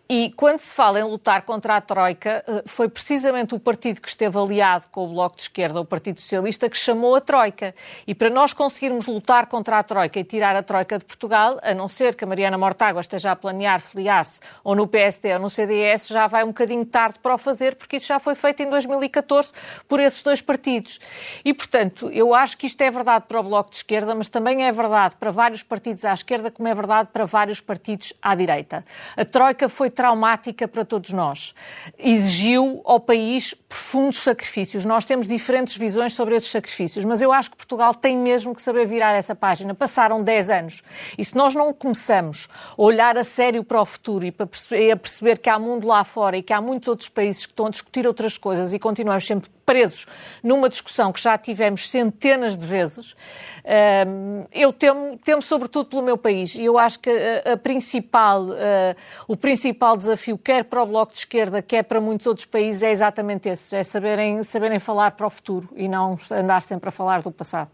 E 0.08 0.32
quando 0.36 0.60
se 0.60 0.76
fala 0.76 1.00
em 1.00 1.02
lutar 1.02 1.42
contra 1.42 1.76
a 1.76 1.80
Troika, 1.80 2.44
eh, 2.46 2.62
foi 2.66 2.88
precisamente 2.88 3.56
o 3.56 3.58
partido 3.58 4.00
que 4.00 4.08
esteve 4.08 4.38
aliado 4.38 4.86
com 4.92 5.04
o 5.04 5.08
Bloco 5.08 5.36
de 5.36 5.42
Esquerda, 5.42 5.80
o 5.80 5.84
Partido 5.84 6.20
Socialista, 6.20 6.68
que 6.68 6.76
chamou 6.76 7.16
a 7.16 7.20
Troika. 7.20 7.74
E 8.06 8.14
para 8.14 8.30
nós 8.30 8.52
conseguirmos 8.52 9.06
lutar 9.06 9.46
contra 9.46 9.78
a 9.78 9.82
Troika 9.82 10.20
e 10.20 10.24
tirar 10.24 10.54
a 10.54 10.62
Troika 10.62 10.96
de 10.96 11.04
Portugal, 11.06 11.58
a 11.60 11.74
não 11.74 11.88
ser 11.88 12.14
que 12.14 12.22
a 12.22 12.26
Mariana 12.26 12.56
Mortágua 12.56 13.00
esteja 13.00 13.32
a 13.32 13.36
planear 13.36 13.80
filiar-se 13.80 14.38
ou 14.62 14.76
no 14.76 14.86
PSD 14.86 15.32
ou 15.34 15.40
no 15.40 15.50
CDS, 15.50 16.06
já 16.06 16.28
vai 16.28 16.44
um 16.44 16.48
bocadinho 16.48 16.84
tarde 16.84 17.18
para 17.18 17.34
o 17.34 17.38
fazer, 17.38 17.74
porque 17.74 17.96
isso 17.96 18.06
já 18.06 18.20
foi 18.20 18.36
feito 18.36 18.62
em 18.62 18.70
2014 18.70 19.52
por 19.88 19.98
esses 19.98 20.22
dois 20.22 20.40
partidos. 20.40 21.00
E, 21.44 21.52
portanto, 21.52 22.10
eu 22.12 22.32
acho 22.32 22.56
que 22.56 22.66
isto 22.66 22.80
é 22.82 22.90
verdade 22.90 23.24
para 23.26 23.40
o 23.40 23.42
Bloco 23.42 23.70
de 23.70 23.76
Esquerda, 23.76 24.14
mas 24.14 24.28
também 24.28 24.51
é 24.60 24.72
verdade 24.72 25.14
para 25.18 25.30
vários 25.30 25.62
partidos 25.62 26.04
à 26.04 26.12
esquerda, 26.12 26.50
como 26.50 26.68
é 26.68 26.74
verdade 26.74 27.08
para 27.12 27.24
vários 27.24 27.60
partidos 27.60 28.12
à 28.20 28.34
direita. 28.34 28.84
A 29.16 29.24
Troika 29.24 29.68
foi 29.68 29.90
traumática 29.90 30.68
para 30.68 30.84
todos 30.84 31.10
nós. 31.12 31.54
Exigiu 31.98 32.82
ao 32.84 33.00
país 33.00 33.54
profundos 33.54 34.18
sacrifícios. 34.18 34.84
Nós 34.84 35.04
temos 35.04 35.26
diferentes 35.26 35.76
visões 35.76 36.12
sobre 36.12 36.36
esses 36.36 36.50
sacrifícios, 36.50 37.04
mas 37.04 37.22
eu 37.22 37.32
acho 37.32 37.50
que 37.50 37.56
Portugal 37.56 37.94
tem 37.94 38.16
mesmo 38.16 38.54
que 38.54 38.60
saber 38.60 38.86
virar 38.86 39.12
essa 39.12 39.34
página. 39.34 39.74
Passaram 39.74 40.22
10 40.22 40.50
anos. 40.50 40.82
E 41.16 41.24
se 41.24 41.36
nós 41.36 41.54
não 41.54 41.72
começamos 41.72 42.48
a 42.76 42.82
olhar 42.82 43.16
a 43.16 43.24
sério 43.24 43.64
para 43.64 43.80
o 43.80 43.86
futuro 43.86 44.26
e 44.26 44.90
a 44.90 44.96
perceber 44.96 45.38
que 45.38 45.48
há 45.48 45.58
mundo 45.58 45.86
lá 45.86 46.04
fora 46.04 46.36
e 46.36 46.42
que 46.42 46.52
há 46.52 46.60
muitos 46.60 46.88
outros 46.88 47.08
países 47.08 47.46
que 47.46 47.52
estão 47.52 47.66
a 47.66 47.70
discutir 47.70 48.06
outras 48.06 48.36
coisas 48.36 48.72
e 48.72 48.78
continuamos 48.78 49.26
sempre 49.26 49.48
presos 49.64 50.06
numa 50.42 50.68
discussão 50.68 51.12
que 51.12 51.20
já 51.20 51.38
tivemos 51.38 51.88
centenas 51.88 52.56
de 52.56 52.66
vezes, 52.66 53.14
eu 54.50 54.72
temo, 54.72 55.18
temo 55.24 55.42
sobretudo 55.42 55.86
pelo 55.86 56.02
meu 56.02 56.16
país. 56.16 56.54
E 56.54 56.64
eu 56.64 56.78
acho 56.78 56.98
que 56.98 57.10
a, 57.10 57.52
a 57.52 57.56
principal, 57.56 58.44
uh, 58.44 58.96
o 59.28 59.36
principal 59.36 59.96
desafio, 59.96 60.38
quer 60.38 60.64
para 60.64 60.82
o 60.82 60.86
Bloco 60.86 61.12
de 61.12 61.18
Esquerda, 61.18 61.62
quer 61.62 61.82
para 61.84 62.00
muitos 62.00 62.26
outros 62.26 62.46
países, 62.46 62.82
é 62.82 62.90
exatamente 62.90 63.48
esse: 63.48 63.76
é 63.76 63.82
saberem, 63.82 64.42
saberem 64.42 64.78
falar 64.78 65.12
para 65.12 65.26
o 65.26 65.30
futuro 65.30 65.68
e 65.76 65.88
não 65.88 66.18
andar 66.30 66.62
sempre 66.62 66.88
a 66.88 66.92
falar 66.92 67.22
do 67.22 67.30
passado. 67.30 67.70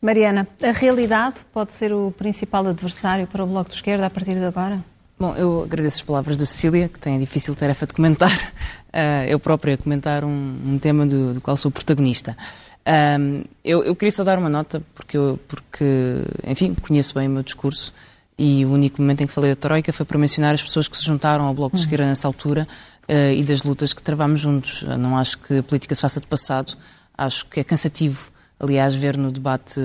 Mariana, 0.00 0.46
a 0.62 0.70
realidade 0.70 1.36
pode 1.52 1.72
ser 1.72 1.92
o 1.92 2.12
principal 2.12 2.66
adversário 2.66 3.26
para 3.26 3.42
o 3.42 3.46
Bloco 3.46 3.70
de 3.70 3.76
Esquerda 3.76 4.06
a 4.06 4.10
partir 4.10 4.34
de 4.34 4.44
agora? 4.44 4.84
Bom, 5.18 5.34
eu 5.36 5.62
agradeço 5.62 5.96
as 5.98 6.02
palavras 6.02 6.36
da 6.36 6.44
Cecília, 6.44 6.88
que 6.88 6.98
tem 6.98 7.16
a 7.16 7.18
difícil 7.18 7.54
tarefa 7.54 7.86
de 7.86 7.94
comentar. 7.94 8.52
Uh, 8.88 9.24
eu 9.30 9.38
própria 9.38 9.78
comentar 9.78 10.24
um, 10.24 10.56
um 10.66 10.78
tema 10.78 11.06
do, 11.06 11.34
do, 11.34 11.40
qual 11.40 11.56
sou 11.56 11.70
protagonista. 11.70 12.36
Um, 12.86 13.44
eu, 13.64 13.82
eu, 13.82 13.96
queria 13.96 14.12
só 14.12 14.22
dar 14.22 14.38
uma 14.38 14.48
nota, 14.48 14.82
porque, 14.94 15.16
eu, 15.16 15.38
porque, 15.48 16.22
enfim, 16.44 16.74
conheço 16.74 17.14
bem 17.14 17.26
o 17.26 17.30
meu 17.30 17.42
discurso 17.42 17.92
e 18.38 18.64
o 18.64 18.72
único 18.72 19.00
momento 19.00 19.22
em 19.22 19.26
que 19.26 19.32
falei 19.32 19.52
da 19.52 19.56
Troika 19.56 19.92
foi 19.92 20.04
para 20.04 20.18
mencionar 20.18 20.54
as 20.54 20.62
pessoas 20.62 20.88
que 20.88 20.96
se 20.96 21.04
juntaram 21.04 21.46
ao 21.46 21.54
Bloco 21.54 21.76
de 21.76 21.82
Esquerda 21.82 22.04
nessa 22.04 22.26
altura 22.26 22.68
uh, 23.08 23.32
e 23.32 23.42
das 23.42 23.62
lutas 23.62 23.94
que 23.94 24.02
travámos 24.02 24.40
juntos. 24.40 24.82
Eu 24.82 24.98
não 24.98 25.16
acho 25.16 25.38
que 25.38 25.58
a 25.58 25.62
política 25.62 25.94
se 25.94 26.00
faça 26.00 26.20
de 26.20 26.26
passado, 26.26 26.76
acho 27.16 27.46
que 27.46 27.60
é 27.60 27.64
cansativo, 27.64 28.30
aliás, 28.60 28.94
ver 28.94 29.16
no 29.16 29.30
debate 29.30 29.80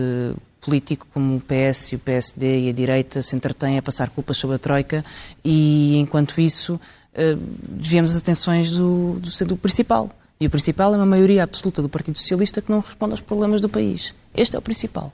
político 0.59 1.07
como 1.13 1.37
o 1.37 1.41
PS, 1.41 1.93
o 1.93 1.99
PSD 1.99 2.65
e 2.65 2.69
a 2.69 2.73
direita 2.73 3.21
se 3.21 3.35
entretêm 3.35 3.77
a 3.77 3.81
passar 3.81 4.09
culpas 4.09 4.37
sobre 4.37 4.57
a 4.57 4.59
Troika 4.59 5.05
e, 5.43 5.97
enquanto 5.97 6.41
isso, 6.41 6.75
uh, 6.75 7.35
desviamos 7.69 8.11
as 8.11 8.17
atenções 8.17 8.71
do, 8.71 9.19
do, 9.19 9.45
do 9.45 9.55
principal, 9.57 10.09
e 10.41 10.47
o 10.47 10.50
principal 10.50 10.94
é 10.94 10.97
uma 10.97 11.06
maioria 11.06 11.44
absoluta 11.44 11.81
do 11.81 11.89
Partido 11.89 12.18
Socialista 12.18 12.62
que 12.62 12.71
não 12.71 12.80
responde 12.80 13.12
aos 13.12 13.19
problemas 13.19 13.59
do 13.59 13.68
país. 13.68 14.15
Este 14.33 14.56
é 14.56 14.59
o 14.59 14.62
principal. 14.62 15.12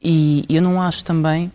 E 0.00 0.44
eu 0.48 0.62
não 0.62 0.80
acho 0.80 1.02
também 1.02 1.50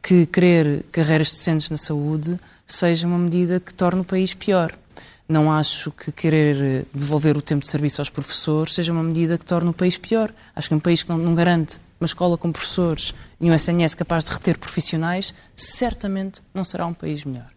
que 0.00 0.26
querer 0.26 0.84
carreiras 0.92 1.32
decentes 1.32 1.70
na 1.70 1.76
saúde 1.76 2.38
seja 2.64 3.08
uma 3.08 3.18
medida 3.18 3.58
que 3.58 3.74
torne 3.74 4.02
o 4.02 4.04
país 4.04 4.32
pior. 4.32 4.72
Não 5.28 5.50
acho 5.50 5.90
que 5.90 6.12
querer 6.12 6.86
devolver 6.94 7.36
o 7.36 7.42
tempo 7.42 7.62
de 7.62 7.68
serviço 7.68 8.00
aos 8.00 8.10
professores 8.10 8.74
seja 8.74 8.92
uma 8.92 9.02
medida 9.02 9.36
que 9.36 9.44
torne 9.44 9.70
o 9.70 9.72
país 9.72 9.98
pior. 9.98 10.32
Acho 10.54 10.68
que 10.68 10.74
um 10.76 10.80
país 10.80 11.02
que 11.02 11.08
não, 11.08 11.18
não 11.18 11.34
garante 11.34 11.80
uma 11.98 12.06
escola 12.06 12.38
com 12.38 12.52
professores 12.52 13.12
e 13.40 13.50
um 13.50 13.54
SNS 13.54 13.96
capaz 13.96 14.22
de 14.22 14.30
reter 14.30 14.56
profissionais, 14.56 15.34
certamente 15.56 16.40
não 16.54 16.62
será 16.62 16.86
um 16.86 16.94
país 16.94 17.24
melhor. 17.24 17.50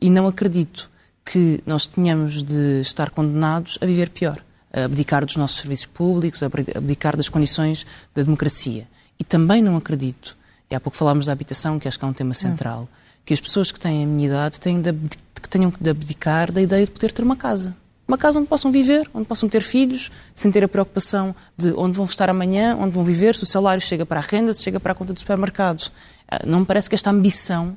E 0.00 0.08
não 0.08 0.28
acredito 0.28 0.88
que 1.24 1.60
nós 1.66 1.84
tenhamos 1.84 2.44
de 2.44 2.80
estar 2.80 3.10
condenados 3.10 3.76
a 3.80 3.86
viver 3.86 4.10
pior 4.10 4.40
abdicar 4.72 5.24
dos 5.24 5.36
nossos 5.36 5.58
serviços 5.58 5.86
públicos, 5.86 6.42
abdicar 6.42 7.16
das 7.16 7.28
condições 7.28 7.86
da 8.14 8.22
democracia. 8.22 8.86
E 9.18 9.24
também 9.24 9.62
não 9.62 9.76
acredito, 9.76 10.36
e 10.70 10.74
há 10.74 10.80
pouco 10.80 10.96
falámos 10.96 11.26
da 11.26 11.32
habitação, 11.32 11.78
que 11.78 11.86
acho 11.86 11.98
que 11.98 12.04
é 12.04 12.08
um 12.08 12.12
tema 12.12 12.34
central, 12.34 12.88
que 13.24 13.34
as 13.34 13.40
pessoas 13.40 13.70
que 13.70 13.78
têm 13.78 14.02
a 14.02 14.06
minha 14.06 14.28
idade 14.28 14.58
têm 14.58 14.80
de, 14.80 14.92
que 15.40 15.48
tenham 15.48 15.72
de 15.78 15.90
abdicar 15.90 16.50
da 16.50 16.60
ideia 16.60 16.84
de 16.84 16.90
poder 16.90 17.12
ter 17.12 17.22
uma 17.22 17.36
casa. 17.36 17.76
Uma 18.06 18.18
casa 18.18 18.40
onde 18.40 18.48
possam 18.48 18.72
viver, 18.72 19.08
onde 19.14 19.26
possam 19.26 19.48
ter 19.48 19.62
filhos, 19.62 20.10
sem 20.34 20.50
ter 20.50 20.64
a 20.64 20.68
preocupação 20.68 21.34
de 21.56 21.72
onde 21.72 21.96
vão 21.96 22.04
estar 22.04 22.28
amanhã, 22.28 22.76
onde 22.76 22.92
vão 22.92 23.04
viver, 23.04 23.34
se 23.34 23.44
o 23.44 23.46
salário 23.46 23.80
chega 23.80 24.04
para 24.04 24.18
a 24.18 24.22
renda, 24.22 24.52
se 24.52 24.62
chega 24.62 24.80
para 24.80 24.92
a 24.92 24.94
conta 24.94 25.12
do 25.12 25.20
supermercado. 25.20 25.90
Ah, 26.28 26.40
não 26.44 26.60
me 26.60 26.66
parece 26.66 26.88
que 26.88 26.94
esta 26.94 27.10
ambição 27.10 27.76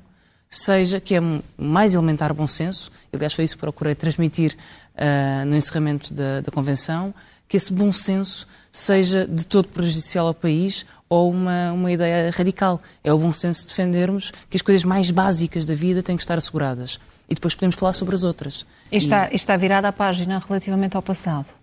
seja, 0.50 1.00
que 1.00 1.16
é 1.16 1.22
mais 1.58 1.94
elementar 1.94 2.34
bom 2.34 2.48
senso, 2.48 2.92
aliás 3.14 3.34
foi 3.34 3.46
isso 3.46 3.56
que 3.56 3.62
procurei 3.62 3.96
transmitir 3.96 4.56
uh, 4.96 5.46
no 5.46 5.56
encerramento 5.56 6.14
da, 6.14 6.42
da, 6.42 6.52
Convenção, 6.52 7.14
que 7.48 7.58
esse 7.58 7.72
bom 7.72 7.92
senso 7.92 8.48
seja 8.72 9.28
de 9.28 9.46
todo 9.46 9.68
prejudicial 9.68 10.28
ao 10.28 10.34
país 10.34 10.86
ou 11.08 11.30
uma, 11.30 11.72
uma 11.72 11.92
ideia 11.92 12.32
radical. 12.32 12.82
É 13.04 13.14
o 13.14 13.18
bom 13.18 13.32
senso 13.32 13.68
defendermos 13.68 14.32
que 14.50 14.58
as 14.58 14.62
coisas 14.62 14.84
mais 14.84 15.12
básicas 15.12 15.66
da 15.66 15.74
vida 15.74 16.02
têm 16.02 16.16
que 16.16 16.24
estar 16.24 16.38
asseguradas. 16.38 17.00
E 17.30 17.36
depois 17.36 17.54
podemos 17.54 17.76
falar 17.76 17.94
sobre 17.94 18.16
as 18.16 18.24
outras. 18.24 18.66
E 18.92 18.98
está, 18.98 19.30
e... 19.32 19.36
está 19.36 19.56
virada 19.58 19.88
a 19.88 19.92
página 19.92 20.42
relativamente 20.46 20.96
ao 20.96 21.04
passado? 21.04 21.54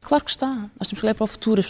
Claro 0.00 0.24
que 0.24 0.30
está. 0.30 0.54
Nós 0.78 0.86
temos 0.86 1.00
que 1.00 1.06
olhar 1.06 1.14
para 1.14 1.24
o 1.24 1.26
futuro. 1.26 1.62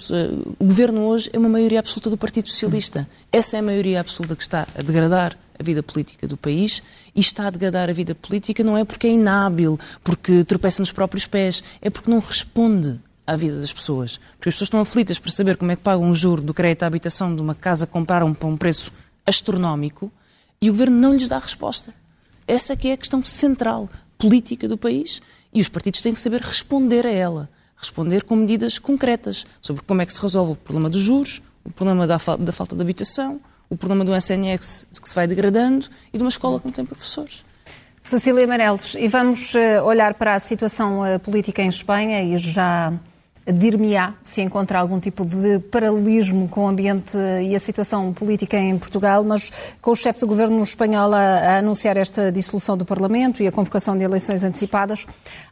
O 0.59 0.65
governo 0.65 1.01
hoje 1.07 1.31
é 1.33 1.39
uma 1.39 1.49
maioria 1.49 1.81
absoluta 1.81 2.11
do 2.11 2.17
Partido 2.17 2.49
Socialista. 2.49 3.09
Essa 3.33 3.57
é 3.57 3.61
a 3.61 3.63
maioria 3.63 4.01
absoluta 4.01 4.37
que 4.37 4.43
está 4.43 4.67
a 4.79 4.83
degradar 4.83 5.37
a 5.59 5.63
vida 5.63 5.83
política 5.83 6.27
do 6.27 6.37
país 6.37 6.83
e 7.15 7.21
está 7.21 7.47
a 7.47 7.51
degradar 7.51 7.91
a 7.91 7.93
vida 7.93 8.15
política 8.15 8.63
não 8.63 8.77
é 8.77 8.85
porque 8.85 9.07
é 9.07 9.11
inábil, 9.11 9.79
porque 10.05 10.45
tropeça 10.45 10.81
nos 10.81 10.93
próprios 10.93 11.27
pés, 11.27 11.63
é 11.81 11.91
porque 11.91 12.11
não 12.11 12.21
responde 12.21 13.01
à 13.27 13.37
vida 13.37 13.59
das 13.59 13.73
pessoas. 13.73 14.19
Porque 14.37 14.49
as 14.49 14.55
pessoas 14.55 14.69
estão 14.69 14.81
aflitas 14.81 15.19
para 15.19 15.31
saber 15.31 15.57
como 15.57 15.71
é 15.71 15.77
que 15.77 15.83
pagam 15.83 16.05
um 16.05 16.15
juro 16.15 16.41
do 16.41 16.55
crédito 16.55 16.85
à 16.85 16.87
habitação 16.87 17.35
de 17.35 17.43
uma 17.43 17.55
casa 17.55 17.87
que 17.87 17.93
compraram 17.93 18.33
para 18.33 18.49
um 18.49 18.57
preço 18.57 18.93
astronómico 19.27 20.11
e 20.61 20.71
o 20.71 20.73
governo 20.73 20.99
não 20.99 21.13
lhes 21.13 21.29
dá 21.29 21.39
resposta. 21.39 21.93
Essa 22.47 22.75
que 22.75 22.89
é 22.89 22.93
a 22.93 22.97
questão 22.97 23.23
central 23.23 23.89
política 24.17 24.67
do 24.67 24.79
país 24.79 25.21
e 25.53 25.61
os 25.61 25.69
partidos 25.69 26.01
têm 26.01 26.13
que 26.13 26.21
saber 26.21 26.41
responder 26.41 27.07
a 27.07 27.11
ela. 27.11 27.51
Responder 27.77 28.25
com 28.25 28.35
medidas 28.35 28.79
concretas 28.79 29.45
sobre 29.61 29.83
como 29.83 30.03
é 30.03 30.07
que 30.07 30.13
se 30.13 30.21
resolve 30.21 30.53
o 30.53 30.57
problema 30.57 30.91
dos 30.91 31.01
juros, 31.01 31.43
o 31.65 31.71
problema 31.71 32.07
da 32.07 32.19
falta 32.19 32.75
de 32.75 32.81
habitação, 32.81 33.41
o 33.71 33.77
problema 33.77 34.05
do 34.05 34.15
SNX 34.15 34.87
que 35.01 35.09
se 35.09 35.15
vai 35.15 35.27
degradando 35.27 35.87
e 36.13 36.17
de 36.17 36.23
uma 36.23 36.31
escola 36.31 36.59
que 36.61 36.67
não 36.67 36.73
tem 36.73 36.85
professores. 36.85 37.45
Cecília 38.03 38.47
Meirelles, 38.47 38.95
e 38.95 39.07
vamos 39.07 39.55
eh, 39.55 39.83
olhar 39.83 40.15
para 40.15 40.35
a 40.35 40.39
situação 40.39 41.05
eh, 41.05 41.19
política 41.19 41.61
em 41.61 41.69
Espanha 41.69 42.23
e 42.23 42.39
já 42.39 42.93
dir-me-á 43.53 44.15
se 44.23 44.41
encontra 44.43 44.79
algum 44.79 45.01
tipo 45.01 45.25
de 45.25 45.59
paralelismo 45.59 46.49
com 46.49 46.65
o 46.65 46.69
ambiente 46.69 47.17
e 47.43 47.55
a 47.55 47.59
situação 47.59 48.13
política 48.13 48.57
em 48.57 48.79
Portugal, 48.79 49.25
mas 49.25 49.51
com 49.81 49.91
o 49.91 49.97
chefe 49.97 50.21
do 50.21 50.27
governo 50.27 50.63
espanhol 50.63 51.13
a, 51.15 51.19
a, 51.19 51.59
anunciar 51.59 51.97
esta 51.97 52.31
dissolução 52.31 52.77
do 52.77 52.85
Parlamento 52.85 53.43
e 53.43 53.47
a 53.47 53.53
convocação 53.53 53.97
de 53.97 54.05
eleições 54.05 54.45
antecipadas, 54.45 55.07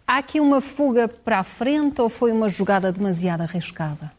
há 0.06 0.18
aqui 0.18 0.40
uma 0.40 0.60
fuga 0.60 1.08
para 1.08 1.40
a 1.40 1.44
frente 1.44 2.00
ou 2.00 2.08
foi 2.08 2.32
uma 2.32 2.48
jogada 2.48 2.92
demasiado 2.92 3.42
arriscada? 3.42 4.15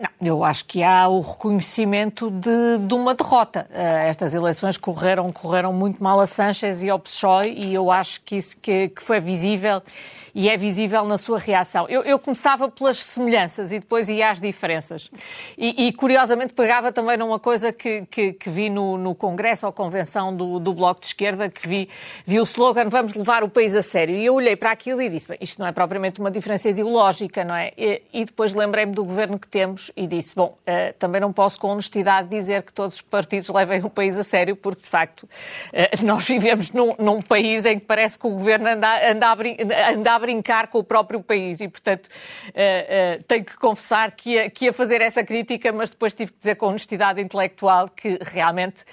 Não, 0.00 0.08
eu 0.26 0.42
acho 0.42 0.64
que 0.64 0.82
há 0.82 1.06
o 1.08 1.20
reconhecimento 1.20 2.30
de, 2.30 2.78
de 2.78 2.94
uma 2.94 3.14
derrota. 3.14 3.66
Uh, 3.70 4.08
estas 4.08 4.32
eleições 4.32 4.78
correram, 4.78 5.30
correram 5.30 5.74
muito 5.74 6.02
mal 6.02 6.18
a 6.18 6.26
Sanchez 6.26 6.82
e 6.82 6.88
ao 6.88 6.98
PSOE 6.98 7.52
e 7.52 7.74
eu 7.74 7.90
acho 7.90 8.22
que 8.22 8.36
isso 8.36 8.56
que, 8.56 8.88
que 8.88 9.02
foi 9.02 9.20
visível 9.20 9.82
e 10.34 10.48
é 10.48 10.56
visível 10.56 11.04
na 11.04 11.18
sua 11.18 11.38
reação. 11.38 11.86
Eu, 11.88 12.02
eu 12.02 12.18
começava 12.18 12.68
pelas 12.68 12.98
semelhanças 12.98 13.72
e 13.72 13.78
depois 13.78 14.08
ia 14.08 14.30
às 14.30 14.40
diferenças. 14.40 15.10
E, 15.56 15.86
e 15.86 15.92
curiosamente 15.92 16.52
pegava 16.52 16.92
também 16.92 17.16
numa 17.16 17.38
coisa 17.38 17.72
que, 17.72 18.06
que, 18.10 18.32
que 18.32 18.50
vi 18.50 18.70
no, 18.70 18.96
no, 18.96 19.14
Congresso 19.14 19.66
ou 19.66 19.72
Convenção 19.72 20.34
do, 20.34 20.58
do, 20.58 20.72
Bloco 20.72 21.00
de 21.00 21.06
Esquerda, 21.06 21.48
que 21.48 21.66
vi, 21.66 21.88
vi 22.26 22.40
o 22.40 22.44
slogan 22.44 22.88
Vamos 22.88 23.14
levar 23.14 23.42
o 23.42 23.48
país 23.48 23.74
a 23.74 23.82
sério. 23.82 24.16
E 24.16 24.24
eu 24.24 24.34
olhei 24.34 24.56
para 24.56 24.70
aquilo 24.70 25.02
e 25.02 25.08
disse, 25.08 25.26
isto 25.40 25.58
não 25.58 25.66
é 25.66 25.72
propriamente 25.72 26.20
uma 26.20 26.30
diferença 26.30 26.68
ideológica, 26.68 27.44
não 27.44 27.54
é? 27.54 27.72
E, 27.76 28.02
e 28.12 28.24
depois 28.24 28.54
lembrei-me 28.54 28.92
do 28.92 29.04
governo 29.04 29.38
que 29.38 29.48
temos 29.48 29.90
e 29.96 30.06
disse, 30.06 30.34
bom, 30.34 30.56
uh, 30.66 30.92
também 30.98 31.20
não 31.20 31.32
posso 31.32 31.58
com 31.58 31.68
honestidade 31.68 32.28
dizer 32.28 32.62
que 32.62 32.72
todos 32.72 32.96
os 32.96 33.02
partidos 33.02 33.48
levem 33.48 33.84
o 33.84 33.90
país 33.90 34.16
a 34.16 34.24
sério, 34.24 34.56
porque 34.56 34.82
de 34.82 34.88
facto 34.88 35.22
uh, 35.22 36.04
nós 36.04 36.24
vivemos 36.26 36.70
num, 36.70 36.94
num, 36.98 37.20
país 37.20 37.64
em 37.64 37.78
que 37.78 37.84
parece 37.84 38.18
que 38.18 38.26
o 38.26 38.30
governo 38.30 38.68
anda, 38.68 39.10
anda, 39.10 39.26
a, 39.26 39.90
anda 39.92 40.10
a 40.10 40.14
brincar 40.20 40.68
com 40.68 40.78
o 40.78 40.84
próprio 40.84 41.22
país 41.22 41.60
e, 41.60 41.68
portanto, 41.68 42.06
uh, 42.06 43.22
tenho 43.24 43.44
que 43.44 43.56
confessar 43.56 44.12
que 44.12 44.30
ia, 44.30 44.50
que 44.50 44.66
ia 44.66 44.72
fazer 44.72 45.00
essa 45.00 45.24
crítica, 45.24 45.72
mas 45.72 45.90
depois 45.90 46.12
tive 46.12 46.32
que 46.32 46.38
dizer 46.38 46.54
com 46.56 46.66
honestidade 46.66 47.20
intelectual 47.20 47.88
que 47.88 48.18
realmente 48.20 48.84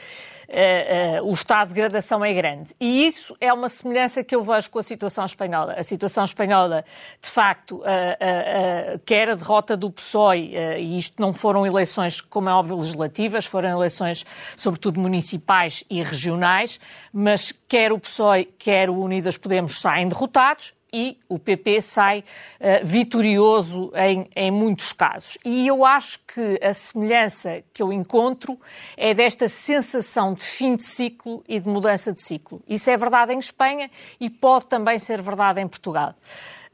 uh, 0.48 1.24
uh, 1.24 1.30
o 1.30 1.34
estado 1.34 1.70
de 1.70 1.74
degradação 1.76 2.24
é 2.24 2.34
grande. 2.34 2.74
E 2.80 3.06
isso 3.08 3.36
é 3.40 3.52
uma 3.52 3.70
semelhança 3.70 4.24
que 4.24 4.36
eu 4.36 4.42
vejo 4.42 4.70
com 4.70 4.80
a 4.80 4.84
situação 4.84 5.26
espanhola. 5.26 5.74
A 5.74 5.84
situação 5.84 6.24
espanhola, 6.24 6.86
de 7.22 7.30
facto, 7.30 7.78
uh, 7.78 9.00
quer 9.06 9.30
a 9.30 9.36
derrota 9.36 9.76
do 9.76 9.92
PSOE, 9.92 10.56
e 10.80 10.98
isto 10.98 11.22
não 11.22 11.34
foram 11.34 11.66
eleições, 11.66 12.22
como 12.22 12.50
é 12.50 12.54
óbvio, 12.54 12.78
legislativas, 12.78 13.46
foram 13.46 13.70
eleições, 13.70 14.26
sobretudo, 14.56 15.00
municipais 15.00 15.84
e 15.90 16.02
regionais, 16.02 16.80
mas 17.12 17.52
quer 17.68 17.92
o 17.92 18.00
PSOE, 18.00 18.46
quer 18.58 18.90
o 18.90 18.96
Unidas 18.96 19.38
Podemos 19.38 19.80
saem 19.80 20.08
derrotados, 20.08 20.74
e 20.92 21.18
o 21.28 21.38
PP 21.38 21.82
sai 21.82 22.20
uh, 22.20 22.86
vitorioso 22.86 23.92
em, 23.96 24.30
em 24.36 24.52
muitos 24.52 24.94
casos. 24.94 25.38
E 25.44 25.68
eu 25.68 25.86
acho 25.86 26.20
que 26.26 26.60
a 26.64 26.74
semelhança 26.74 27.64
que 27.74 27.82
eu 27.82 27.92
encontro 27.92 28.60
é 28.96 29.14
desta 29.14 29.50
sensação 29.50 30.34
de 30.34 30.42
fim 30.42 30.76
de 30.76 30.84
ciclo 30.84 31.44
e 31.48 31.60
de 31.60 31.68
mudança 31.68 32.14
de 32.14 32.22
ciclo. 32.22 32.62
Isso 32.68 32.90
é 32.90 32.98
verdade 32.98 33.34
em 33.34 33.40
Espanha 33.40 33.90
e 34.20 34.30
pode 34.30 34.66
também 34.66 34.98
ser 35.00 35.22
verdade 35.22 35.62
em 35.62 35.68
Portugal. 35.68 36.16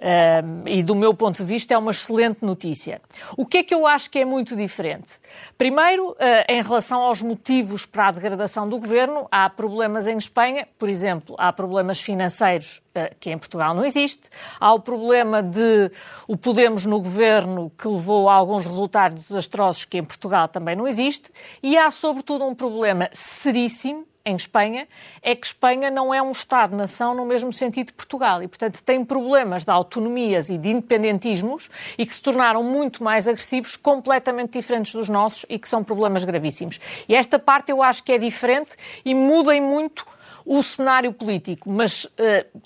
Uh, 0.03 0.67
e 0.67 0.83
do 0.83 0.95
meu 0.95 1.13
ponto 1.13 1.38
de 1.38 1.45
vista 1.45 1.74
é 1.74 1.77
uma 1.77 1.91
excelente 1.91 2.43
notícia. 2.43 3.01
O 3.38 3.45
que 3.45 3.60
é 3.60 3.63
que 3.63 3.74
eu 3.74 3.88
acho 3.88 4.10
que 4.10 4.19
é 4.19 4.25
muito 4.25 4.53
diferente? 4.53 5.13
Primeiro, 5.57 6.10
uh, 6.10 6.15
em 6.50 6.62
relação 6.62 7.00
aos 7.03 7.22
motivos 7.22 7.86
para 7.86 8.10
a 8.10 8.12
degradação 8.12 8.67
do 8.67 8.77
governo, 8.77 9.29
há 9.31 9.50
problemas 9.50 10.05
em 10.05 10.17
Espanha, 10.17 10.67
por 10.77 10.89
exemplo, 10.89 11.38
há 11.39 11.53
problemas 11.53 12.01
financeiros 12.01 12.81
uh, 12.98 13.15
que 13.17 13.31
em 13.31 13.38
Portugal 13.38 13.74
não 13.74 13.86
existe, 13.86 14.29
há 14.60 14.74
o 14.74 14.79
problema 14.81 15.41
de 15.41 15.89
o 16.27 16.36
Podemos 16.36 16.86
no 16.86 17.00
governo 17.00 17.72
que 17.77 17.88
levou 17.88 18.27
a 18.27 18.33
alguns 18.33 18.65
resultados 18.65 19.29
desastrosos 19.29 19.86
que 19.86 19.98
em 19.98 20.03
Portugal 20.03 20.50
também 20.50 20.75
não 20.75 20.86
existe, 20.86 21.31
e 21.62 21.77
há 21.77 21.89
sobretudo 21.89 22.43
um 22.43 22.53
problema 22.53 23.10
seríssimo 23.13 24.05
em 24.25 24.35
Espanha 24.35 24.87
é 25.21 25.35
que 25.35 25.45
Espanha 25.45 25.91
não 25.91 26.13
é 26.13 26.21
um 26.21 26.31
Estado-nação 26.31 27.13
no 27.13 27.25
mesmo 27.25 27.51
sentido 27.51 27.87
de 27.87 27.93
Portugal 27.93 28.41
e, 28.41 28.47
portanto, 28.47 28.81
tem 28.81 29.03
problemas 29.03 29.65
de 29.65 29.71
autonomias 29.71 30.49
e 30.49 30.57
de 30.57 30.69
independentismos 30.69 31.69
e 31.97 32.05
que 32.05 32.15
se 32.15 32.21
tornaram 32.21 32.63
muito 32.63 33.03
mais 33.03 33.27
agressivos, 33.27 33.75
completamente 33.75 34.53
diferentes 34.53 34.93
dos 34.93 35.09
nossos 35.09 35.45
e 35.49 35.59
que 35.59 35.67
são 35.67 35.83
problemas 35.83 36.23
gravíssimos. 36.23 36.79
E 37.07 37.15
esta 37.15 37.37
parte 37.37 37.69
eu 37.69 37.83
acho 37.83 38.01
que 38.01 38.13
é 38.13 38.17
diferente 38.17 38.75
e 39.03 39.13
muda 39.13 39.53
muito 39.59 40.05
o 40.45 40.63
cenário 40.63 41.11
político, 41.11 41.69
mas 41.69 42.05
uh, 42.05 42.61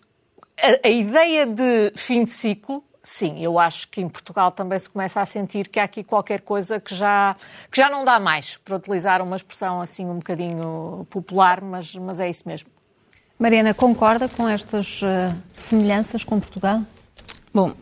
a, 0.61 0.87
a 0.87 0.89
ideia 0.89 1.45
de 1.45 1.91
fim 1.95 2.23
de 2.23 2.31
ciclo 2.31 2.83
sim, 3.07 3.41
eu 3.41 3.57
acho 3.57 3.87
que 3.87 4.01
em 4.01 4.09
Portugal 4.09 4.51
também 4.51 4.77
se 4.77 4.89
começa 4.89 5.21
a 5.21 5.25
sentir 5.25 5.69
que 5.69 5.79
há 5.79 5.85
aqui 5.85 6.03
qualquer 6.03 6.41
coisa 6.41 6.77
que 6.77 6.93
já, 6.93 7.37
que 7.71 7.77
já 7.79 7.89
não 7.89 8.03
dá 8.03 8.19
mais, 8.19 8.57
para 8.57 8.75
utilizar 8.75 9.21
uma 9.21 9.37
expressão 9.37 9.79
assim 9.79 10.05
um 10.05 10.15
bocadinho 10.15 11.07
popular, 11.09 11.61
mas, 11.61 11.95
mas 11.95 12.19
é 12.19 12.29
isso 12.29 12.43
mesmo. 12.45 12.67
Mariana, 13.39 13.73
concorda 13.73 14.27
com 14.27 14.49
estas 14.49 15.01
uh, 15.01 15.33
semelhanças 15.53 16.25
com 16.25 16.37
Portugal? 16.37 16.81
Bom, 17.53 17.73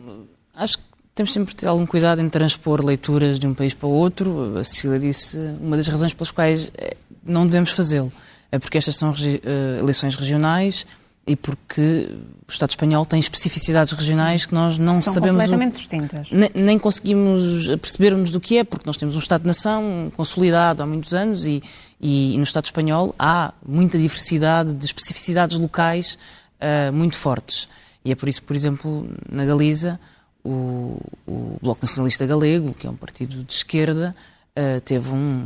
acho 0.54 0.78
que 0.78 0.84
temos 1.12 1.32
sempre 1.32 1.50
de 1.50 1.56
ter 1.56 1.66
algum 1.66 1.86
cuidado 1.86 2.20
em 2.20 2.28
transpor 2.28 2.84
leituras 2.84 3.40
de 3.40 3.48
um 3.48 3.54
país 3.54 3.74
para 3.74 3.88
o 3.88 3.90
outro. 3.90 4.56
A 4.58 4.62
Cecília 4.62 5.00
disse 5.00 5.36
uma 5.60 5.76
das 5.76 5.88
razões 5.88 6.14
pelas 6.14 6.30
quais 6.30 6.70
eh, 6.78 6.96
não 7.24 7.46
devemos 7.46 7.72
fazê-lo 7.72 8.12
é 8.50 8.58
porque 8.58 8.78
estas 8.78 8.96
são 8.96 9.10
uh, 9.10 9.78
eleições 9.78 10.14
regionais 10.14 10.86
e 11.26 11.34
porque 11.34 12.08
o 12.46 12.50
Estado 12.50 12.70
espanhol 12.70 13.04
tem 13.04 13.18
especificidades 13.18 13.92
regionais 13.92 14.46
que 14.46 14.54
nós 14.54 14.78
não 14.78 15.00
São 15.00 15.12
sabemos. 15.12 15.42
completamente 15.42 15.74
o, 15.74 15.78
distintas. 15.78 16.30
Nem, 16.30 16.50
nem 16.54 16.78
conseguimos 16.78 17.66
percebermos 17.78 18.30
do 18.30 18.40
que 18.40 18.58
é, 18.58 18.64
porque 18.64 18.86
nós 18.86 18.96
temos 18.96 19.16
um 19.16 19.18
Estado-nação 19.18 20.12
consolidado 20.16 20.82
há 20.82 20.86
muitos 20.86 21.12
anos 21.12 21.44
e, 21.44 21.62
e, 22.00 22.34
e, 22.34 22.36
no 22.36 22.44
Estado 22.44 22.66
espanhol 22.66 23.12
há 23.18 23.52
muita 23.66 23.98
diversidade 23.98 24.72
de 24.72 24.84
especificidades 24.84 25.58
locais 25.58 26.16
uh, 26.60 26.92
muito 26.92 27.16
fortes. 27.16 27.68
E 28.04 28.12
é 28.12 28.14
por 28.14 28.28
isso, 28.28 28.44
por 28.44 28.54
exemplo, 28.54 29.08
na 29.28 29.44
Galiza, 29.44 29.98
o, 30.44 31.00
o 31.26 31.58
Bloco 31.60 31.84
Nacionalista 31.84 32.24
Galego, 32.24 32.72
que 32.72 32.86
é 32.86 32.90
um 32.90 32.94
partido 32.94 33.42
de 33.42 33.52
esquerda, 33.52 34.14
uh, 34.56 34.80
teve 34.82 35.10
um 35.12 35.44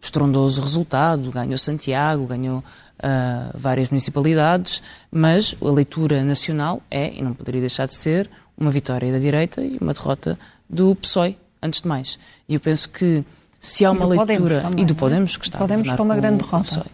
estrondoso 0.00 0.62
resultado, 0.62 1.30
ganhou 1.30 1.58
Santiago, 1.58 2.26
ganhou 2.26 2.64
uh, 2.98 3.56
várias 3.58 3.90
municipalidades, 3.90 4.82
mas 5.10 5.56
a 5.60 5.70
leitura 5.70 6.22
nacional 6.24 6.82
é, 6.90 7.12
e 7.14 7.22
não 7.22 7.34
poderia 7.34 7.60
deixar 7.60 7.86
de 7.86 7.94
ser, 7.94 8.28
uma 8.56 8.70
vitória 8.70 9.12
da 9.12 9.18
direita 9.18 9.62
e 9.62 9.78
uma 9.80 9.92
derrota 9.92 10.38
do 10.68 10.94
PSOE, 10.94 11.36
antes 11.62 11.82
de 11.82 11.88
mais. 11.88 12.18
E 12.48 12.54
eu 12.54 12.60
penso 12.60 12.88
que 12.88 13.24
se 13.58 13.84
há 13.84 13.90
uma 13.90 14.06
leitura. 14.06 14.62
E 14.76 14.84
do 14.84 14.92
é? 14.92 14.96
Podemos, 14.96 15.36
que 15.36 15.44
está 15.44 15.58
Podemos 15.58 15.90
com 15.90 16.02
uma 16.02 16.16
grande 16.16 16.44
derrota. 16.44 16.86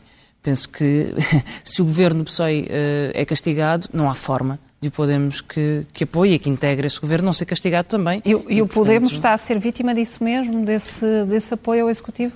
Penso 0.42 0.68
que 0.68 1.14
se 1.62 1.82
o 1.82 1.84
governo 1.84 2.20
do 2.20 2.24
PSOE 2.24 2.62
uh, 2.62 2.66
é 3.12 3.24
castigado, 3.24 3.88
não 3.92 4.10
há 4.10 4.14
forma 4.14 4.58
de 4.80 4.88
o 4.88 4.90
Podemos 4.90 5.42
que, 5.42 5.86
que 5.92 6.04
apoie 6.04 6.34
e 6.34 6.38
que 6.38 6.48
integre 6.48 6.86
esse 6.86 6.98
governo 6.98 7.26
não 7.26 7.32
ser 7.34 7.44
castigado 7.44 7.86
também. 7.86 8.22
E, 8.24 8.30
e, 8.30 8.32
e 8.32 8.34
o 8.34 8.38
portanto... 8.38 8.72
Podemos 8.72 9.12
está 9.12 9.34
a 9.34 9.36
ser 9.36 9.58
vítima 9.58 9.94
disso 9.94 10.24
mesmo, 10.24 10.64
desse, 10.64 11.24
desse 11.26 11.52
apoio 11.52 11.84
ao 11.84 11.90
Executivo? 11.90 12.34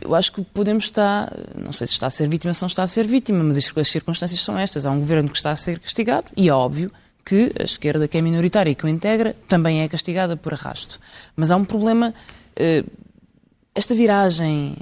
Eu 0.00 0.14
acho 0.14 0.32
que 0.32 0.42
Podemos 0.42 0.84
estar, 0.84 1.32
não 1.56 1.72
sei 1.72 1.86
se 1.86 1.94
está 1.94 2.06
a 2.06 2.10
ser 2.10 2.28
vítima 2.28 2.50
ou 2.50 2.54
se 2.54 2.62
não 2.62 2.66
está 2.66 2.82
a 2.82 2.86
ser 2.86 3.06
vítima, 3.06 3.42
mas 3.42 3.56
as 3.56 3.88
circunstâncias 3.88 4.40
são 4.40 4.58
estas. 4.58 4.84
Há 4.84 4.90
um 4.90 5.00
governo 5.00 5.28
que 5.28 5.36
está 5.36 5.50
a 5.50 5.56
ser 5.56 5.78
castigado 5.78 6.26
e 6.36 6.48
é 6.48 6.52
óbvio 6.52 6.90
que 7.24 7.52
a 7.58 7.62
esquerda, 7.62 8.08
que 8.08 8.18
é 8.18 8.20
minoritária 8.20 8.70
e 8.70 8.74
que 8.74 8.84
o 8.84 8.88
integra, 8.88 9.36
também 9.48 9.80
é 9.80 9.88
castigada 9.88 10.36
por 10.36 10.52
arrasto. 10.52 10.98
Mas 11.36 11.50
há 11.50 11.56
um 11.56 11.64
problema. 11.64 12.12
Eh, 12.56 12.84
esta 13.74 13.94
viragem 13.94 14.76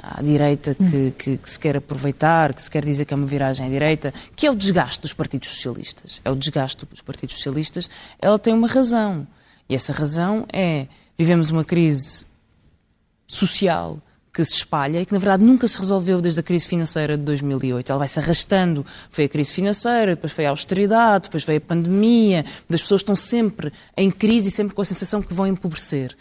à, 0.00 0.22
direita 0.22 0.72
que, 0.74 1.10
que, 1.18 1.38
que, 1.38 1.50
se 1.50 1.58
quer 1.58 1.76
aproveitar, 1.76 2.54
que 2.54 2.62
se 2.62 2.70
quer 2.70 2.84
dizer 2.84 3.04
que 3.04 3.12
é 3.12 3.16
uma 3.16 3.26
viragem 3.26 3.66
à 3.66 3.68
direita, 3.68 4.14
que 4.36 4.46
é 4.46 4.50
o 4.50 4.54
desgaste 4.54 5.02
dos 5.02 5.12
partidos 5.12 5.48
socialistas, 5.48 6.20
é 6.24 6.30
o 6.30 6.36
desgaste 6.36 6.86
dos 6.86 7.00
partidos 7.00 7.34
socialistas, 7.34 7.90
ela 8.20 8.38
tem 8.38 8.54
uma 8.54 8.68
razão. 8.68 9.26
E 9.68 9.74
essa 9.74 9.92
razão 9.92 10.46
é 10.52 10.86
vivemos 11.18 11.50
uma 11.50 11.64
crise 11.64 12.24
social 13.26 13.98
que 14.32 14.44
se 14.44 14.54
espalha 14.54 15.00
e 15.00 15.06
que, 15.06 15.12
na 15.12 15.18
verdade, 15.18 15.44
nunca 15.44 15.66
se 15.66 15.78
resolveu 15.78 16.20
desde 16.20 16.40
a 16.40 16.42
crise 16.42 16.66
financeira 16.66 17.16
de 17.16 17.24
2008. 17.24 17.90
Ela 17.90 17.98
vai 17.98 18.08
se 18.08 18.18
arrastando. 18.18 18.84
Foi 19.10 19.24
a 19.24 19.28
crise 19.28 19.52
financeira, 19.52 20.14
depois 20.14 20.32
foi 20.32 20.46
a 20.46 20.50
austeridade, 20.50 21.24
depois 21.24 21.44
veio 21.44 21.58
a 21.58 21.60
pandemia. 21.60 22.44
As 22.72 22.80
pessoas 22.80 23.00
estão 23.00 23.16
sempre 23.16 23.72
em 23.96 24.10
crise 24.10 24.48
e 24.48 24.50
sempre 24.50 24.74
com 24.74 24.82
a 24.82 24.84
sensação 24.84 25.22
que 25.22 25.34
vão 25.34 25.46
empobrecer. 25.46 26.16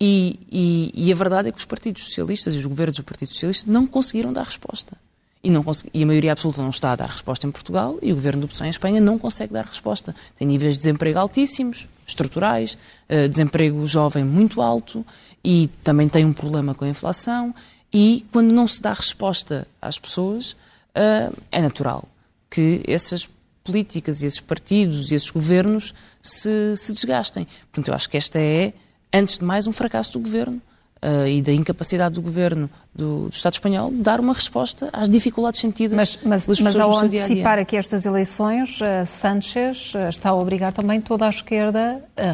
E, 0.00 0.40
e, 0.50 1.06
e 1.06 1.12
a 1.12 1.14
verdade 1.14 1.48
é 1.48 1.52
que 1.52 1.58
os 1.58 1.64
partidos 1.64 2.02
socialistas 2.02 2.54
e 2.54 2.58
os 2.58 2.66
governos 2.66 2.96
dos 2.96 3.04
partidos 3.04 3.34
socialistas 3.34 3.66
não 3.66 3.86
conseguiram 3.86 4.32
dar 4.32 4.42
resposta. 4.42 4.96
E, 5.44 5.50
não 5.50 5.62
e, 5.92 6.02
a 6.02 6.06
maioria 6.06 6.32
absoluta 6.32 6.62
não 6.62 6.70
está 6.70 6.92
a 6.92 6.96
dar 6.96 7.10
resposta 7.10 7.46
em 7.46 7.50
Portugal 7.50 7.98
e 8.00 8.10
o 8.10 8.14
governo 8.14 8.40
do 8.40 8.48
PSOE 8.48 8.66
em 8.66 8.70
Espanha 8.70 8.98
não 8.98 9.18
consegue 9.18 9.52
dar 9.52 9.66
resposta. 9.66 10.16
Tem 10.38 10.48
níveis 10.48 10.72
de 10.72 10.78
desemprego 10.78 11.18
altíssimos, 11.18 11.86
estruturais, 12.06 12.78
uh, 13.10 13.28
desemprego 13.28 13.86
jovem 13.86 14.24
muito 14.24 14.62
alto 14.62 15.04
e 15.44 15.68
também 15.84 16.08
tem 16.08 16.24
um 16.24 16.32
problema 16.32 16.74
com 16.74 16.86
a 16.86 16.88
inflação. 16.88 17.54
E 17.92 18.24
quando 18.32 18.52
não 18.52 18.66
se 18.66 18.80
dá 18.80 18.94
resposta 18.94 19.68
às 19.82 19.98
pessoas, 19.98 20.52
uh, 20.96 21.36
é 21.52 21.60
natural 21.60 22.08
que 22.48 22.82
essas 22.88 23.28
políticas 23.62 24.22
esses 24.22 24.40
partidos 24.40 25.12
esses 25.12 25.30
governos 25.30 25.94
se, 26.22 26.74
se 26.74 26.90
desgastem. 26.94 27.46
Portanto, 27.70 27.88
eu 27.88 27.94
acho 27.94 28.08
que 28.08 28.16
esta 28.16 28.38
é, 28.38 28.72
antes 29.12 29.38
de 29.38 29.44
mais, 29.44 29.66
um 29.66 29.72
fracasso 29.72 30.14
do 30.14 30.20
governo 30.20 30.62
uh, 31.04 31.26
e 31.28 31.42
da 31.42 31.52
incapacidade 31.52 32.14
do 32.14 32.22
governo 32.22 32.70
do, 32.94 33.28
do, 33.28 33.34
Estado 33.34 33.52
espanhol 33.52 33.90
de 33.90 33.98
dar 33.98 34.18
uma 34.18 34.32
resposta 34.32 34.88
às 34.92 35.08
dificuldades 35.08 35.60
sentidas 35.60 35.94
mas, 35.94 36.18
mas, 36.24 36.44
pelas 36.46 36.60
mas 36.60 36.74
pessoas 36.74 36.96
ao 36.96 37.02
no 37.02 37.08
dia 37.08 37.20
-a 37.20 37.26
-dia. 37.26 37.32
antecipar 37.32 37.58
aqui 37.58 37.76
estas 37.76 38.06
eleições, 38.06 38.80
uh, 38.80 39.04
Sánchez 39.04 39.94
uh, 39.94 40.08
está 40.08 40.30
a 40.30 40.34
obrigar 40.34 40.72
também 40.72 41.00
toda 41.00 41.26
a 41.26 41.30
esquerda 41.30 42.02
a 42.16 42.32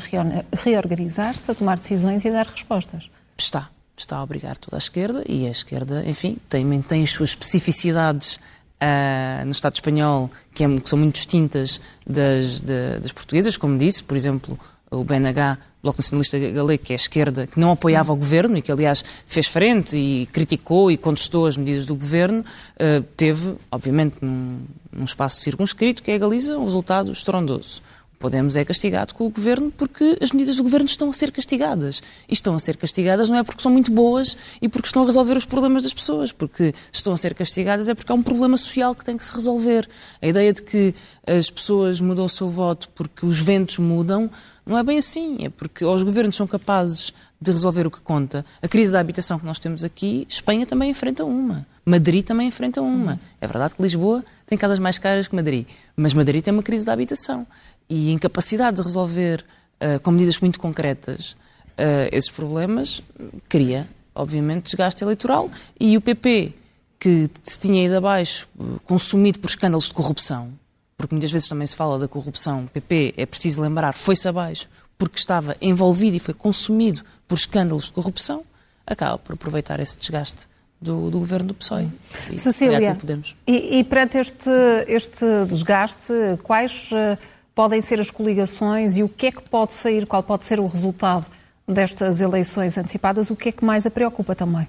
reorganizar-se, 0.56 1.50
a 1.50 1.54
tomar 1.54 1.78
decisões 1.78 2.24
e 2.24 2.28
a 2.28 2.32
dar 2.32 2.46
respostas. 2.46 3.10
Está. 3.36 3.68
Está 3.96 4.16
a 4.16 4.22
obrigar 4.22 4.56
toda 4.56 4.76
a 4.76 4.78
esquerda 4.78 5.22
e 5.28 5.46
a 5.46 5.50
esquerda, 5.50 6.02
enfim, 6.06 6.38
tem, 6.48 6.80
tem 6.82 7.02
as 7.02 7.10
suas 7.10 7.30
especificidades 7.30 8.38
Uh, 8.82 9.44
no 9.44 9.50
Estado 9.50 9.74
espanhol, 9.74 10.30
que, 10.54 10.64
é, 10.64 10.80
que, 10.80 10.88
são 10.88 10.98
muito 10.98 11.16
distintas 11.16 11.78
das, 12.06 12.60
de, 12.60 12.98
das 12.98 13.12
portuguesas, 13.12 13.58
como 13.58 13.76
disse, 13.76 14.02
por 14.02 14.16
exemplo, 14.16 14.58
o 14.90 15.04
BNH, 15.04 15.58
Bloco 15.82 15.98
Nacionalista 15.98 16.38
Galego, 16.38 16.84
que 16.84 16.92
é 16.92 16.94
a 16.94 16.96
esquerda, 16.96 17.46
que 17.46 17.58
não 17.58 17.72
apoiava 17.72 18.12
o 18.12 18.16
governo 18.16 18.56
e 18.56 18.62
que, 18.62 18.70
aliás, 18.70 19.02
fez 19.26 19.46
frente 19.46 19.96
e 19.96 20.26
criticou 20.26 20.90
e 20.90 20.96
contestou 20.96 21.46
as 21.46 21.56
medidas 21.56 21.86
do 21.86 21.94
governo, 21.94 22.40
uh, 22.40 23.02
teve, 23.16 23.54
obviamente, 23.70 24.16
num, 24.20 24.60
num, 24.92 25.04
espaço 25.04 25.40
circunscrito, 25.40 26.02
que 26.02 26.10
é 26.10 26.16
a 26.16 26.18
Galiza, 26.18 26.58
um 26.58 26.64
resultado 26.64 27.10
estrondoso. 27.10 27.80
Podemos 28.20 28.54
é 28.54 28.66
castigado 28.66 29.14
com 29.14 29.24
o 29.24 29.30
governo 29.30 29.72
porque 29.74 30.18
as 30.20 30.30
medidas 30.30 30.58
do 30.58 30.62
governo 30.62 30.84
estão 30.84 31.08
a 31.08 31.12
ser 31.14 31.32
castigadas. 31.32 32.02
E 32.28 32.34
estão 32.34 32.54
a 32.54 32.58
ser 32.58 32.76
castigadas 32.76 33.30
não 33.30 33.38
é 33.38 33.42
porque 33.42 33.62
são 33.62 33.72
muito 33.72 33.90
boas 33.90 34.36
e 34.60 34.68
porque 34.68 34.88
estão 34.88 35.02
a 35.02 35.06
resolver 35.06 35.38
os 35.38 35.46
problemas 35.46 35.82
das 35.82 35.94
pessoas, 35.94 36.30
porque 36.30 36.74
estão 36.92 37.14
a 37.14 37.16
ser 37.16 37.32
castigadas 37.32 37.88
é 37.88 37.94
porque 37.94 38.12
há 38.12 38.14
um 38.14 38.22
problema 38.22 38.58
social 38.58 38.94
que 38.94 39.06
tem 39.06 39.16
que 39.16 39.24
se 39.24 39.32
resolver. 39.32 39.88
A 40.20 40.26
ideia 40.26 40.52
de 40.52 40.60
que 40.60 40.94
as 41.26 41.48
pessoas 41.48 41.98
mudam 41.98 42.26
o 42.26 42.28
seu 42.28 42.46
voto 42.46 42.90
porque 42.90 43.24
os 43.24 43.40
ventos 43.40 43.78
mudam 43.78 44.30
não 44.66 44.76
é 44.76 44.82
bem 44.82 44.98
assim. 44.98 45.38
É 45.46 45.48
porque 45.48 45.82
os 45.82 46.02
governos 46.02 46.36
são 46.36 46.46
capazes 46.46 47.14
de 47.40 47.50
resolver 47.50 47.86
o 47.86 47.90
que 47.90 48.02
conta. 48.02 48.44
A 48.60 48.68
crise 48.68 48.92
da 48.92 49.00
habitação 49.00 49.38
que 49.38 49.46
nós 49.46 49.58
temos 49.58 49.82
aqui, 49.82 50.26
Espanha 50.28 50.66
também 50.66 50.90
enfrenta 50.90 51.24
uma. 51.24 51.66
Madrid 51.86 52.22
também 52.22 52.48
enfrenta 52.48 52.82
uma. 52.82 53.18
É 53.40 53.46
verdade 53.46 53.74
que 53.74 53.80
Lisboa 53.80 54.22
tem 54.46 54.58
casas 54.58 54.78
mais 54.78 54.98
caras 54.98 55.26
que 55.26 55.34
Madrid, 55.34 55.66
mas 55.96 56.12
Madrid 56.12 56.44
tem 56.44 56.52
uma 56.52 56.62
crise 56.62 56.84
da 56.84 56.92
habitação 56.92 57.46
e 57.90 58.12
incapacidade 58.12 58.76
de 58.76 58.82
resolver 58.82 59.44
uh, 59.80 60.00
com 60.00 60.12
medidas 60.12 60.38
muito 60.38 60.60
concretas 60.60 61.32
uh, 61.32 62.08
esses 62.12 62.30
problemas 62.30 63.02
cria, 63.48 63.86
obviamente, 64.14 64.64
desgaste 64.64 65.02
eleitoral 65.02 65.50
e 65.78 65.96
o 65.96 66.00
PP, 66.00 66.54
que 66.98 67.28
se 67.42 67.58
tinha 67.58 67.84
ido 67.84 67.96
abaixo, 67.96 68.48
consumido 68.84 69.40
por 69.40 69.48
escândalos 69.48 69.88
de 69.88 69.94
corrupção, 69.94 70.52
porque 70.96 71.14
muitas 71.14 71.32
vezes 71.32 71.48
também 71.48 71.66
se 71.66 71.74
fala 71.74 71.98
da 71.98 72.06
corrupção, 72.06 72.64
o 72.64 72.70
PP, 72.70 73.14
é 73.16 73.26
preciso 73.26 73.60
lembrar, 73.62 73.94
foi-se 73.94 74.28
abaixo 74.28 74.68
porque 74.98 75.18
estava 75.18 75.56
envolvido 75.62 76.16
e 76.16 76.18
foi 76.18 76.34
consumido 76.34 77.02
por 77.26 77.36
escândalos 77.36 77.86
de 77.86 77.92
corrupção, 77.92 78.44
acaba 78.86 79.16
por 79.16 79.32
aproveitar 79.32 79.80
esse 79.80 79.98
desgaste 79.98 80.46
do, 80.78 81.10
do, 81.10 81.18
governo 81.18 81.48
do 81.48 81.54
PSOE. 81.54 81.90
E, 82.30 82.38
Cecília, 82.38 82.98
e, 83.46 83.78
e 83.78 83.84
perante 83.84 84.18
este, 84.18 84.50
este 84.86 85.24
desgaste, 85.46 86.12
quais 86.42 86.90
uh, 86.92 87.18
podem 87.54 87.80
ser 87.80 88.00
as 88.00 88.10
coligações 88.10 88.96
e 88.96 89.02
o 89.02 89.08
que 89.08 89.26
é 89.26 89.32
que 89.32 89.42
pode 89.42 89.74
sair, 89.74 90.06
qual 90.06 90.22
pode 90.22 90.46
ser 90.46 90.60
o 90.60 90.66
resultado 90.66 91.26
destas 91.66 92.20
eleições 92.20 92.76
antecipadas, 92.76 93.30
o 93.30 93.36
que 93.36 93.50
é 93.50 93.52
que 93.52 93.64
mais 93.64 93.86
a 93.86 93.90
preocupa 93.90 94.34
também? 94.34 94.66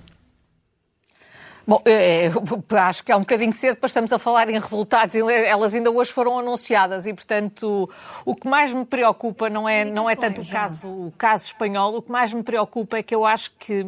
Bom, 1.66 1.80
é, 1.86 2.28
acho 2.80 3.04
que 3.04 3.12
é 3.12 3.16
um 3.16 3.20
bocadinho 3.20 3.54
cedo 3.54 3.78
para 3.78 3.88
estamos 3.88 4.12
a 4.12 4.18
falar 4.18 4.50
em 4.50 4.60
resultados, 4.60 5.16
elas 5.16 5.76
ainda 5.76 5.92
hoje 5.92 6.12
foram 6.12 6.40
anunciadas 6.40 7.06
e, 7.06 7.14
portanto, 7.14 7.90
o 8.26 8.36
que 8.36 8.48
mais 8.48 8.74
me 8.74 8.84
preocupa 8.84 9.50
não 9.50 9.70
é, 9.70 9.86
não 9.86 10.10
é 10.10 10.16
tanto 10.16 10.42
o 10.42 10.50
caso, 10.50 10.88
o 10.88 11.14
caso 11.18 11.46
espanhol, 11.46 11.96
o 11.96 12.02
que 12.02 12.12
mais 12.12 12.34
me 12.34 12.42
preocupa 12.42 12.98
é 12.98 13.04
que 13.04 13.14
eu 13.14 13.24
acho 13.24 13.52
que 13.60 13.86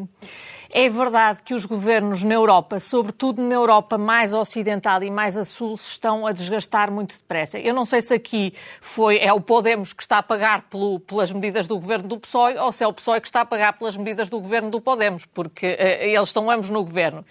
é 0.75 0.89
verdade 0.89 1.43
que 1.45 1.53
os 1.53 1.65
governos 1.65 2.23
na 2.23 2.33
Europa, 2.33 2.79
sobretudo 2.79 3.39
na 3.43 3.53
Europa 3.53 3.95
mais 3.95 4.33
ocidental 4.33 5.03
e 5.03 5.12
mais 5.12 5.38
a 5.38 5.45
sul, 5.45 5.77
se 5.77 5.89
estão 5.89 6.25
a 6.25 6.31
desgastar 6.31 6.91
muito 6.91 7.15
depressa. 7.15 7.59
Eu 7.59 7.75
não 7.75 7.86
sei 7.86 8.01
se 8.01 8.12
aqui 8.12 8.55
foi, 8.81 9.19
é 9.19 9.31
o 9.31 9.39
Podemos 9.39 9.93
que 9.93 10.01
está 10.01 10.17
a 10.17 10.23
pagar 10.23 10.63
pelo, 10.63 10.99
pelas 10.99 11.31
medidas 11.31 11.67
do 11.67 11.75
governo 11.75 12.07
do 12.07 12.17
PSOE 12.17 12.57
ou 12.57 12.71
se 12.71 12.83
é 12.83 12.88
o 12.88 12.93
PSOE 12.93 13.21
que 13.21 13.27
está 13.27 13.41
a 13.41 13.45
pagar 13.45 13.73
pelas 13.73 13.95
medidas 13.95 14.29
do 14.29 14.39
governo 14.39 14.71
do 14.71 14.81
Podemos, 14.81 15.25
porque 15.25 15.67
uh, 15.67 16.03
eles 16.05 16.29
estão 16.29 16.49
ambos 16.49 16.71
no 16.71 16.83
governo. 16.83 17.23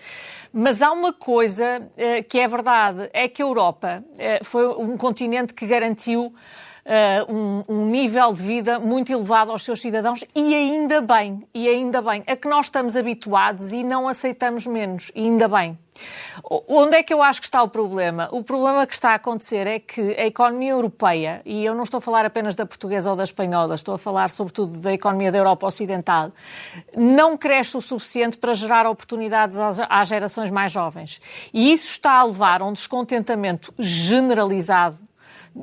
Mas 0.53 0.81
há 0.81 0.93
uma 0.93 1.13
coisa 1.13 1.81
uh, 1.81 2.25
que 2.29 2.39
é 2.39 2.47
verdade, 2.47 3.11
é 3.13 3.27
que 3.27 3.43
a 3.43 3.45
Europa 3.45 4.05
uh, 4.13 4.45
foi 4.45 4.69
um 4.69 4.97
continente 4.97 5.53
que 5.53 5.67
garantiu 5.67 6.33
uh, 6.87 7.33
um, 7.33 7.65
um, 7.69 7.87
nível 7.87 8.33
de 8.33 8.43
vida 8.43 8.79
muito 8.79 9.13
elevado 9.13 9.51
aos 9.51 9.65
seus 9.65 9.81
cidadãos 9.81 10.25
e 10.35 10.55
ainda 10.55 11.01
bem, 11.01 11.47
e 11.55 11.69
ainda 11.69 12.03
bem, 12.03 12.23
a 12.27 12.37
que 12.37 12.49
nós 12.49 12.67
estamos 12.67 12.97
habituados 12.97 13.73
e 13.73 13.83
não 13.83 14.09
aceitamos 14.09 14.67
menos, 14.67 15.11
e 15.15 15.23
ainda 15.23 15.49
bem. 15.49 15.79
Onde 16.43 16.97
é 16.97 17.03
que 17.03 17.13
eu 17.13 17.23
acho 17.23 17.39
que 17.39 17.47
está 17.47 17.63
o 17.63 17.69
problema? 17.69 18.27
O 18.33 18.43
problema 18.43 18.87
que 18.87 18.95
está 18.95 19.11
a 19.11 19.15
acontecer 19.17 19.67
é 19.67 19.79
que 19.79 20.01
a 20.01 20.27
economia 20.27 20.73
europeia, 20.73 21.43
e 21.45 21.63
eu 21.63 21.75
não 21.75 21.85
estou 21.85 21.99
a 21.99 22.01
falar 22.01 22.25
apenas 22.25 22.57
da 22.57 22.65
portuguesa 22.65 23.11
ou 23.11 23.17
da 23.17 23.25
espanhola, 23.25 23.75
estou 23.75 23.95
a 23.95 23.99
falar 23.99 24.31
sobretudo 24.31 24.79
da 24.79 24.93
economia 24.93 25.31
da 25.31 25.39
Europa 25.39 25.67
Ocidental, 25.67 26.33
não 26.97 27.37
cresce 27.37 27.77
o 27.77 27.81
suficiente 27.81 28.39
para 28.39 28.55
gerar 28.55 28.87
oportunidades 28.87 29.59
às 29.59 30.09
gerações 30.09 30.51
mais 30.51 30.73
jovens. 30.73 31.21
E 31.53 31.73
isso 31.73 31.91
está 31.91 32.13
a 32.13 32.25
levar 32.25 32.63
a 32.63 32.65
um 32.65 32.73
descontentamento 32.73 33.73
generalizado 33.79 34.99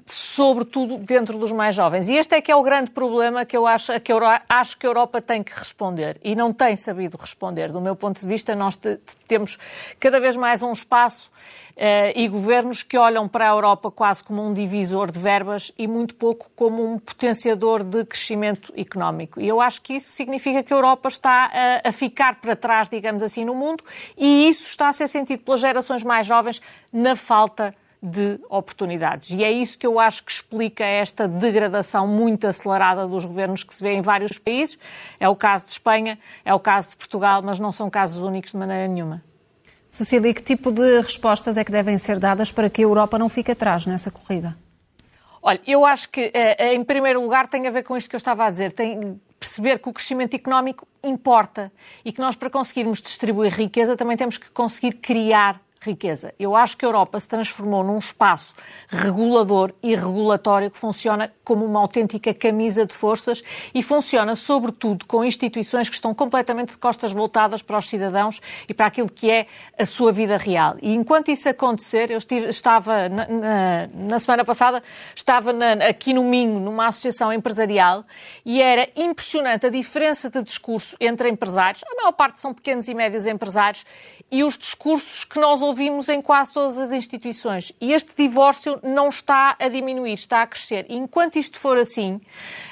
sobretudo 0.06 0.98
dentro 0.98 1.38
dos 1.38 1.52
mais 1.52 1.76
jovens. 1.76 2.10
E 2.10 2.16
este 2.16 2.36
é 2.36 2.42
que 2.42 2.52
é 2.52 2.56
o 2.56 2.64
grande 2.64 2.92
problema 2.92 3.46
que 3.46 3.58
eu 3.58 3.66
acho 3.66 4.00
que, 4.00 4.12
Euro, 4.12 4.26
acho 4.48 4.78
que 4.78 4.86
a 4.86 4.90
Europa 4.90 5.22
tem 5.22 5.44
que 5.44 5.52
responder 5.58 6.20
e 6.24 6.36
não 6.36 6.54
tem 6.54 6.76
sabido 6.76 7.18
responder. 7.18 7.72
Do 7.72 7.82
meu 7.82 7.96
ponto 7.96 8.22
de 8.22 8.28
vista, 8.28 8.56
nós 8.56 8.76
te, 8.76 9.00
temos 9.28 9.58
cada 10.00 10.20
vez 10.20 10.36
mais 10.36 10.62
um 10.62 10.72
espaço 10.72 11.32
Uh, 11.80 12.12
e 12.14 12.28
governos 12.28 12.84
que 12.84 12.98
olham 12.98 13.26
para 13.26 13.50
a 13.50 13.54
Europa 13.54 13.90
quase 13.90 14.22
como 14.22 14.46
um 14.46 14.54
divisor 14.54 15.10
de 15.10 15.18
verbas 15.18 15.72
e 15.78 15.88
muito 15.88 16.14
pouco 16.14 16.52
como 16.54 16.86
um 16.86 17.00
potenciador 17.00 17.86
de 17.86 18.04
crescimento 18.04 18.74
económico. 18.76 19.40
E 19.40 19.48
eu 19.48 19.62
acho 19.62 19.82
que 19.82 19.94
isso 19.94 20.12
significa 20.12 20.62
que 20.62 20.74
a 20.74 20.76
Europa 20.76 21.08
está 21.08 21.46
a, 21.46 21.88
a 21.88 21.92
ficar 21.94 22.42
para 22.42 22.54
trás, 22.54 22.90
digamos 22.90 23.24
assim, 23.24 23.46
no 23.46 23.56
mundo, 23.56 23.82
e 24.18 24.50
isso 24.50 24.66
está 24.66 24.90
a 24.90 24.92
ser 24.92 25.08
sentido 25.08 25.42
pelas 25.42 25.62
gerações 25.62 26.04
mais 26.04 26.28
jovens 26.28 26.62
na 26.92 27.16
falta 27.16 27.70
de 27.70 27.89
de 28.02 28.40
oportunidades. 28.50 29.30
E 29.32 29.44
é 29.44 29.52
isso 29.52 29.78
que 29.78 29.86
eu 29.86 30.00
acho 30.00 30.24
que 30.24 30.32
explica 30.32 30.86
esta 30.86 31.28
degradação 31.28 32.08
muito 32.08 32.48
acelerada 32.48 33.06
dos 33.08 33.26
governos 33.26 33.64
que 33.64 33.76
se 33.76 33.84
vê 33.84 33.94
em 33.94 34.02
vários 34.02 34.38
países. 34.38 34.78
É 35.20 35.28
o 35.28 35.36
caso 35.36 35.66
de 35.66 35.72
Espanha, 35.72 36.18
é 36.46 36.54
o 36.54 36.60
caso 36.60 36.90
de 36.90 36.96
Portugal, 36.96 37.42
mas 37.42 37.60
não 37.60 37.72
são 37.72 37.90
casos 37.90 38.22
únicos 38.22 38.52
de 38.52 38.58
maneira 38.58 38.88
nenhuma. 38.88 39.22
Cecília, 39.90 40.34
que 40.34 40.44
tipo 40.44 40.72
de 40.72 41.02
respostas 41.02 41.58
é 41.58 41.64
que 41.64 41.72
devem 41.72 41.98
ser 41.98 42.20
dadas 42.20 42.52
para 42.52 42.70
que 42.70 42.82
a 42.82 42.86
Europa 42.86 43.18
não 43.18 43.28
fique 43.28 43.52
atrás 43.52 43.86
nessa 43.86 44.12
corrida? 44.12 44.56
Olha, 45.42 45.60
eu 45.66 45.86
acho 45.86 46.10
que, 46.10 46.32
eh, 46.34 46.74
em 46.74 46.84
primeiro 46.84 47.22
lugar, 47.22 47.48
tem 47.48 47.68
a 47.68 47.72
ver 47.72 47.84
com 47.84 47.98
isto 47.98 48.10
que 48.10 48.16
eu 48.16 48.20
estava 48.20 48.46
a 48.46 48.52
dizer. 48.52 48.72
Tem 48.74 49.20
perceber 49.40 49.80
que 49.80 49.90
o 49.90 49.94
crescimento 49.94 50.36
económico 50.36 50.88
importa 51.04 51.72
e 52.04 52.12
que 52.12 52.20
nós, 52.20 52.36
para 52.36 52.50
conseguirmos 52.50 53.02
distribuir 53.02 53.54
riqueza, 53.56 53.96
também 53.96 54.18
temos 54.18 54.38
que 54.38 54.50
conseguir 54.52 54.94
criar 54.94 55.62
riqueza. 55.82 56.34
Eu 56.38 56.56
acho 56.56 56.76
que 56.76 56.86
a 56.86 56.88
Europa 56.88 57.20
se 57.20 57.28
transformou 57.28 57.84
num 57.84 57.98
espaço 57.98 58.54
regulador 58.90 59.74
e 59.82 59.96
regulatório 59.96 60.70
que 60.70 60.78
funciona 60.78 61.32
como 61.44 61.66
uma 61.66 61.80
autêntica 61.80 62.34
camisa 62.34 62.86
de 62.86 62.94
forças 62.94 63.42
e 63.74 63.82
funciona, 63.82 64.36
sobretudo, 64.36 65.06
com 65.06 65.24
instituições 65.24 65.88
que 65.90 65.96
estão 65.96 66.14
completamente 66.14 66.72
de 66.72 66.78
costas 66.78 67.14
voltadas 67.14 67.62
para 67.62 67.78
os 67.78 67.88
cidadãos 67.88 68.42
e 68.68 68.74
para 68.74 68.88
aquilo 68.88 69.10
que 69.10 69.32
é 69.32 69.48
a 69.78 69.86
sua 69.86 70.12
vida 70.12 70.38
real. 70.38 70.76
E 70.82 70.94
enquanto 70.94 71.32
isso 71.32 71.48
acontecer, 71.48 72.12
eu 72.12 72.18
estive, 72.18 72.50
estava 72.50 73.08
na, 73.08 73.28
na, 73.28 73.88
na, 73.94 74.20
semana 74.20 74.44
passada, 74.44 74.84
estava 75.16 75.54
na, 75.54 75.74
aqui 75.88 76.14
no 76.14 76.24
Minho, 76.24 76.60
numa 76.60 76.88
associação 76.88 77.32
empresarial, 77.32 78.04
e 78.46 78.62
era 78.62 78.90
impressionante 78.96 79.66
a 79.66 79.70
diferença 79.70 80.30
de 80.30 80.44
discurso 80.44 80.98
entre 81.00 81.30
empresários, 81.30 81.84
a 81.90 81.96
maior 81.96 82.12
parte 82.12 82.42
são 82.42 82.54
pequenos 82.54 82.88
e 82.88 82.94
médios 82.94 83.26
empresários, 83.26 83.86
e 84.30 84.44
os 84.44 84.58
discursos 84.58 85.24
que 85.24 85.40
nós 85.40 85.62
ouvimos 85.70 86.10
em 86.10 86.22
quase 86.22 86.52
todas 86.52 86.78
as 86.78 86.92
instituições. 86.92 87.72
E 87.80 87.94
este 87.94 88.14
divórcio 88.16 88.80
não 88.84 89.10
está 89.10 89.56
a 89.60 89.68
diminuir, 89.68 90.14
está 90.14 90.42
a 90.42 90.48
crescer. 90.48 90.86
E 90.90 90.96
enquanto 90.96 91.38
isto 91.38 91.60
for 91.60 91.78
assim, 91.78 92.20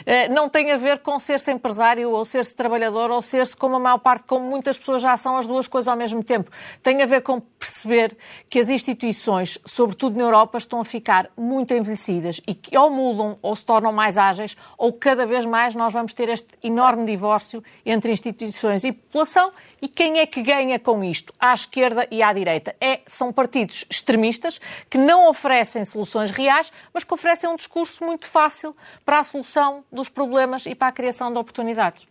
eh, 0.05 0.27
não 0.29 0.49
tem 0.49 0.71
a 0.71 0.77
ver 0.77 0.99
com 0.99 1.17
ser-se 1.19 1.51
empresário 1.51 2.09
ou 2.09 2.25
ser-se 2.25 2.55
trabalhador 2.55 3.11
ou 3.11 3.21
ser-se, 3.21 3.55
como 3.55 3.75
a 3.75 3.79
maior 3.79 3.99
parte, 3.99 4.23
como 4.25 4.45
muitas 4.45 4.77
pessoas 4.77 5.01
já 5.01 5.15
são, 5.15 5.37
as 5.37 5.45
duas 5.47 5.67
coisas 5.67 5.87
ao 5.87 5.95
mesmo 5.95 6.23
tempo. 6.23 6.49
Tem 6.81 7.01
a 7.01 7.05
ver 7.05 7.21
com 7.21 7.39
perceber 7.39 8.17
que 8.49 8.59
as 8.59 8.69
instituições, 8.69 9.59
sobretudo 9.65 10.17
na 10.17 10.23
Europa, 10.23 10.57
estão 10.57 10.79
a 10.81 10.85
ficar 10.85 11.29
muito 11.37 11.73
envelhecidas 11.73 12.41
e 12.47 12.55
que 12.55 12.77
ou 12.77 12.89
mudam 12.89 13.37
ou 13.41 13.55
se 13.55 13.65
tornam 13.65 13.93
mais 13.93 14.17
ágeis 14.17 14.57
ou 14.77 14.91
cada 14.91 15.25
vez 15.25 15.45
mais 15.45 15.75
nós 15.75 15.93
vamos 15.93 16.13
ter 16.13 16.29
este 16.29 16.47
enorme 16.63 17.05
divórcio 17.05 17.63
entre 17.85 18.11
instituições 18.11 18.83
e 18.83 18.91
população. 18.91 19.51
E 19.81 19.87
quem 19.87 20.19
é 20.19 20.25
que 20.25 20.41
ganha 20.41 20.79
com 20.79 21.03
isto? 21.03 21.31
À 21.39 21.53
esquerda 21.53 22.07
e 22.09 22.23
à 22.23 22.33
direita. 22.33 22.75
São 23.07 23.31
partidos 23.31 23.85
extremistas 23.89 24.59
que 24.89 24.97
não 24.97 25.29
oferecem 25.29 25.83
soluções 25.85 26.31
reais, 26.31 26.71
mas 26.93 27.03
que 27.03 27.13
oferecem 27.13 27.49
um 27.49 27.55
discurso 27.55 28.03
muito 28.03 28.27
fácil 28.27 28.75
para 29.05 29.19
a 29.19 29.23
solução 29.23 29.83
dos 29.91 30.09
problemas 30.09 30.65
e 30.65 30.75
para 30.75 30.87
a 30.87 30.91
criação 30.91 31.31
de 31.31 31.39
oportunidades. 31.39 32.07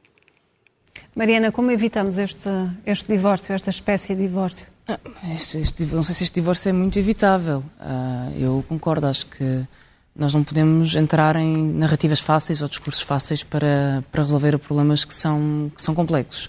Mariana, 1.14 1.50
como 1.50 1.70
evitamos 1.70 2.18
este, 2.18 2.48
este 2.84 3.12
divórcio, 3.12 3.54
esta 3.54 3.70
espécie 3.70 4.14
de 4.14 4.22
divórcio? 4.22 4.66
Ah, 4.86 4.98
este, 5.34 5.58
este, 5.58 5.84
não 5.86 6.02
sei 6.02 6.14
se 6.14 6.24
este 6.24 6.34
divórcio 6.34 6.68
é 6.68 6.72
muito 6.72 6.98
evitável. 6.98 7.58
Uh, 7.80 8.38
eu 8.38 8.64
concordo, 8.68 9.06
acho 9.06 9.26
que 9.26 9.66
nós 10.14 10.32
não 10.32 10.42
podemos 10.42 10.94
entrar 10.94 11.36
em 11.36 11.56
narrativas 11.56 12.20
fáceis 12.20 12.62
ou 12.62 12.68
discursos 12.68 13.02
fáceis 13.02 13.42
para, 13.42 14.04
para 14.10 14.22
resolver 14.22 14.58
problemas 14.58 15.04
que 15.04 15.12
são, 15.12 15.70
que 15.74 15.82
são 15.82 15.94
complexos. 15.94 16.46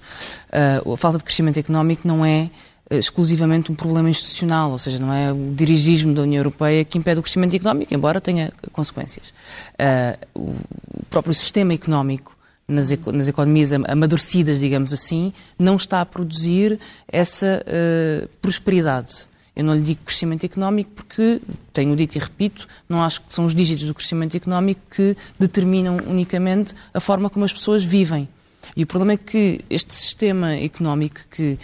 Uh, 0.86 0.94
a 0.94 0.98
falta 0.98 1.18
de 1.18 1.24
crescimento 1.24 1.60
económico 1.60 2.08
não 2.08 2.26
é 2.26 2.50
exclusivamente 2.89 3.71
um 3.71 3.76
problema 3.76 4.10
institucional, 4.10 4.71
ou 4.71 4.78
seja, 4.78 5.00
não 5.00 5.12
é 5.12 5.32
o 5.32 5.54
dirigismo 5.54 6.13
da 6.13 6.21
União 6.21 6.39
Europeia 6.39 6.86
que 6.86 6.97
impede 6.97 7.19
o 7.19 7.23
crescimento 7.23 7.56
económico, 7.56 7.93
embora 7.93 8.21
tenha 8.21 8.52
consequências. 8.71 9.34
Uh, 9.73 10.17
o 10.34 11.06
próprio 11.10 11.34
sistema 11.34 11.73
económico 11.73 12.36
nas, 12.67 12.89
nas, 12.89 13.28
economias 13.28 13.71
amadurecidas, 13.73 14.60
digamos 14.60 14.93
assim, 14.93 15.34
não 15.58 15.76
está 15.76 16.02
a 16.02 16.06
produzir 16.06 16.80
essa 17.08 17.63
uh, 17.65 18.28
prosperidade. 18.41 19.28
Eu 19.56 19.63
não 19.63 19.73
lhe 19.73 19.82
digo 19.82 20.02
crescimento 20.06 20.45
económico 20.45 20.91
porque, 20.95 21.41
tenho 21.73 21.95
dito 21.95 22.15
e 22.15 22.19
repito, 22.19 22.67
não 22.88 23.02
acho 23.02 23.21
que 23.21 23.34
são 23.34 23.43
os 23.43 23.56
dígitos 23.56 23.88
do 23.88 23.93
crescimento 23.93 24.38
económico 24.38 24.82
que 24.91 25.17
determinam 25.39 25.97
unicamente 26.06 26.76
a 26.93 27.00
forma 27.00 27.30
como 27.30 27.43
as 27.43 27.52
pessoas 27.52 27.84
vivem. 27.84 28.30
E 28.76 28.84
o 28.84 28.88
problema 28.88 29.13
é 29.13 29.17
que 29.17 29.62
este 29.69 29.93
sistema 29.93 30.56
económico, 30.56 31.21
que 31.32 31.58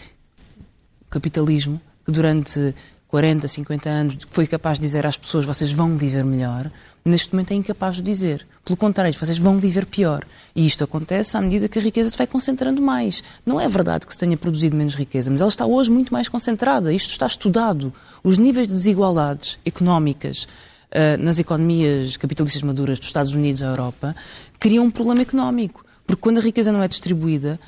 capitalismo, 1.13 1.79
que 2.05 2.11
durante 2.11 2.73
40, 3.13 3.47
50 3.47 3.89
anos 3.89 4.17
foi 4.31 4.47
capaz 4.47 4.79
de 4.79 4.81
dizer 4.81 5.05
às 5.05 5.15
pessoas 5.15 5.45
vocês 5.45 5.71
vão 5.71 5.95
viver 5.95 6.25
melhor, 6.25 6.71
neste 7.05 7.31
momento 7.31 7.51
é 7.51 7.53
incapaz 7.53 7.97
de 7.97 8.01
dizer. 8.01 8.47
Pelo 8.65 8.75
contrário, 8.75 9.13
vocês 9.13 9.37
vão 9.37 9.59
viver 9.59 9.85
pior. 9.85 10.25
E 10.55 10.65
isto 10.65 10.83
acontece 10.83 11.37
à 11.37 11.41
medida 11.41 11.67
que 11.67 11.77
a 11.77 11.81
riqueza 11.81 12.09
se 12.09 12.17
vai 12.17 12.25
concentrando 12.25 12.81
mais. 12.81 13.21
Não 13.45 13.61
é 13.61 13.67
verdade 13.67 14.07
que 14.07 14.13
se 14.13 14.19
tenha 14.19 14.35
produzido 14.35 14.75
menos 14.75 14.95
riqueza, 14.95 15.29
mas 15.29 15.41
ela 15.41 15.49
está 15.49 15.63
hoje 15.63 15.91
muito 15.91 16.11
mais 16.11 16.27
concentrada. 16.27 16.91
Isto 16.91 17.11
está 17.11 17.27
estudado. 17.27 17.93
Os 18.23 18.39
níveis 18.39 18.67
de 18.67 18.73
desigualdades 18.73 19.59
económicas 19.63 20.47
uh, 20.89 21.21
nas 21.21 21.37
economias 21.37 22.17
capitalistas 22.17 22.63
maduras 22.63 22.97
dos 22.97 23.09
Estados 23.09 23.35
Unidos 23.35 23.61
e 23.61 23.65
Europa 23.65 24.15
criam 24.59 24.85
um 24.85 24.91
problema 24.91 25.21
económico. 25.21 25.85
Porque 26.05 26.21
quando 26.21 26.39
a 26.39 26.41
riqueza 26.41 26.71
não 26.71 26.81
é 26.81 26.87
distribuída, 26.87 27.59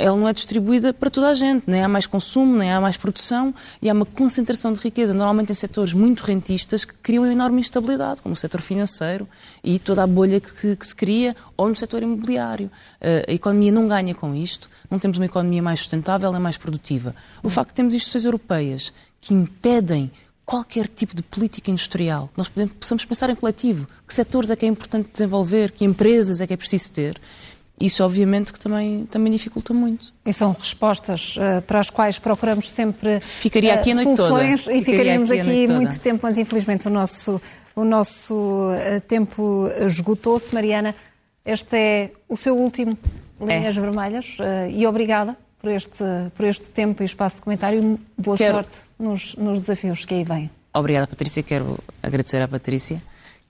ela 0.00 0.16
não 0.16 0.28
é 0.28 0.32
distribuída 0.32 0.94
para 0.94 1.10
toda 1.10 1.28
a 1.28 1.34
gente, 1.34 1.64
nem 1.66 1.82
há 1.82 1.88
mais 1.88 2.06
consumo, 2.06 2.56
nem 2.56 2.70
há 2.70 2.80
mais 2.80 2.96
produção 2.96 3.52
e 3.82 3.90
há 3.90 3.92
uma 3.92 4.06
concentração 4.06 4.72
de 4.72 4.78
riqueza, 4.78 5.12
normalmente 5.12 5.50
em 5.50 5.54
setores 5.54 5.92
muito 5.92 6.20
rentistas 6.20 6.84
que 6.84 6.94
criam 6.94 7.26
enorme 7.26 7.60
instabilidade, 7.60 8.22
como 8.22 8.34
o 8.34 8.36
setor 8.36 8.60
financeiro 8.60 9.28
e 9.64 9.80
toda 9.80 10.04
a 10.04 10.06
bolha 10.06 10.40
que, 10.40 10.76
que 10.76 10.86
se 10.86 10.94
cria, 10.94 11.34
ou 11.56 11.68
no 11.68 11.74
setor 11.74 12.02
imobiliário. 12.02 12.70
Uh, 13.00 13.28
a 13.28 13.32
economia 13.32 13.72
não 13.72 13.88
ganha 13.88 14.14
com 14.14 14.32
isto, 14.32 14.70
não 14.88 15.00
temos 15.00 15.18
uma 15.18 15.26
economia 15.26 15.62
mais 15.62 15.80
sustentável 15.80 16.30
nem 16.30 16.40
mais 16.40 16.56
produtiva. 16.56 17.14
O 17.42 17.50
facto 17.50 17.70
de 17.70 17.74
termos 17.74 17.94
instituições 17.94 18.24
europeias 18.24 18.92
que 19.20 19.34
impedem 19.34 20.10
qualquer 20.44 20.86
tipo 20.86 21.16
de 21.16 21.22
política 21.22 21.70
industrial, 21.70 22.30
nós 22.36 22.48
podemos, 22.48 22.74
possamos 22.74 23.04
pensar 23.04 23.30
em 23.30 23.34
coletivo, 23.34 23.88
que 24.06 24.14
setores 24.14 24.50
é 24.50 24.56
que 24.56 24.66
é 24.66 24.68
importante 24.68 25.08
desenvolver, 25.10 25.70
que 25.72 25.84
empresas 25.84 26.40
é 26.40 26.46
que 26.46 26.52
é 26.52 26.56
preciso 26.56 26.92
ter, 26.92 27.20
isso 27.78 28.04
obviamente 28.04 28.52
que 28.52 28.58
também, 28.58 29.04
também 29.06 29.32
dificulta 29.32 29.74
muito. 29.74 30.12
E 30.24 30.32
são 30.32 30.52
respostas 30.52 31.36
uh, 31.36 31.60
para 31.62 31.80
as 31.80 31.90
quais 31.90 32.18
procuramos 32.18 32.70
sempre 32.70 33.20
Ficaria 33.20 33.74
aqui 33.74 33.90
a 33.90 33.94
noite 33.96 34.16
soluções 34.16 34.64
toda. 34.64 34.76
e 34.76 34.84
ficaríamos 34.84 35.30
aqui, 35.30 35.40
aqui 35.40 35.72
muito 35.72 36.00
tempo, 36.00 36.20
mas 36.22 36.38
infelizmente 36.38 36.86
o 36.86 36.90
nosso, 36.90 37.40
o 37.74 37.84
nosso 37.84 38.34
uh, 38.34 39.00
tempo 39.08 39.68
esgotou-se. 39.86 40.54
Mariana, 40.54 40.94
este 41.44 41.76
é 41.76 42.10
o 42.28 42.36
seu 42.36 42.56
último 42.56 42.96
Linhas 43.40 43.76
é. 43.76 43.80
Vermelhas 43.80 44.36
uh, 44.38 44.70
e 44.70 44.86
obrigada 44.86 45.36
por 45.58 45.70
este, 45.70 46.04
por 46.34 46.46
este 46.46 46.70
tempo 46.70 47.02
e 47.02 47.06
espaço 47.06 47.36
de 47.36 47.42
comentário. 47.42 47.98
Boa 48.16 48.36
Quero... 48.36 48.54
sorte 48.54 48.78
nos, 48.98 49.34
nos 49.34 49.62
desafios 49.62 50.04
que 50.04 50.14
aí 50.14 50.24
vêm. 50.24 50.50
Obrigada, 50.72 51.06
Patrícia. 51.06 51.42
Quero 51.42 51.78
agradecer 52.02 52.40
à 52.40 52.48
Patrícia 52.48 53.02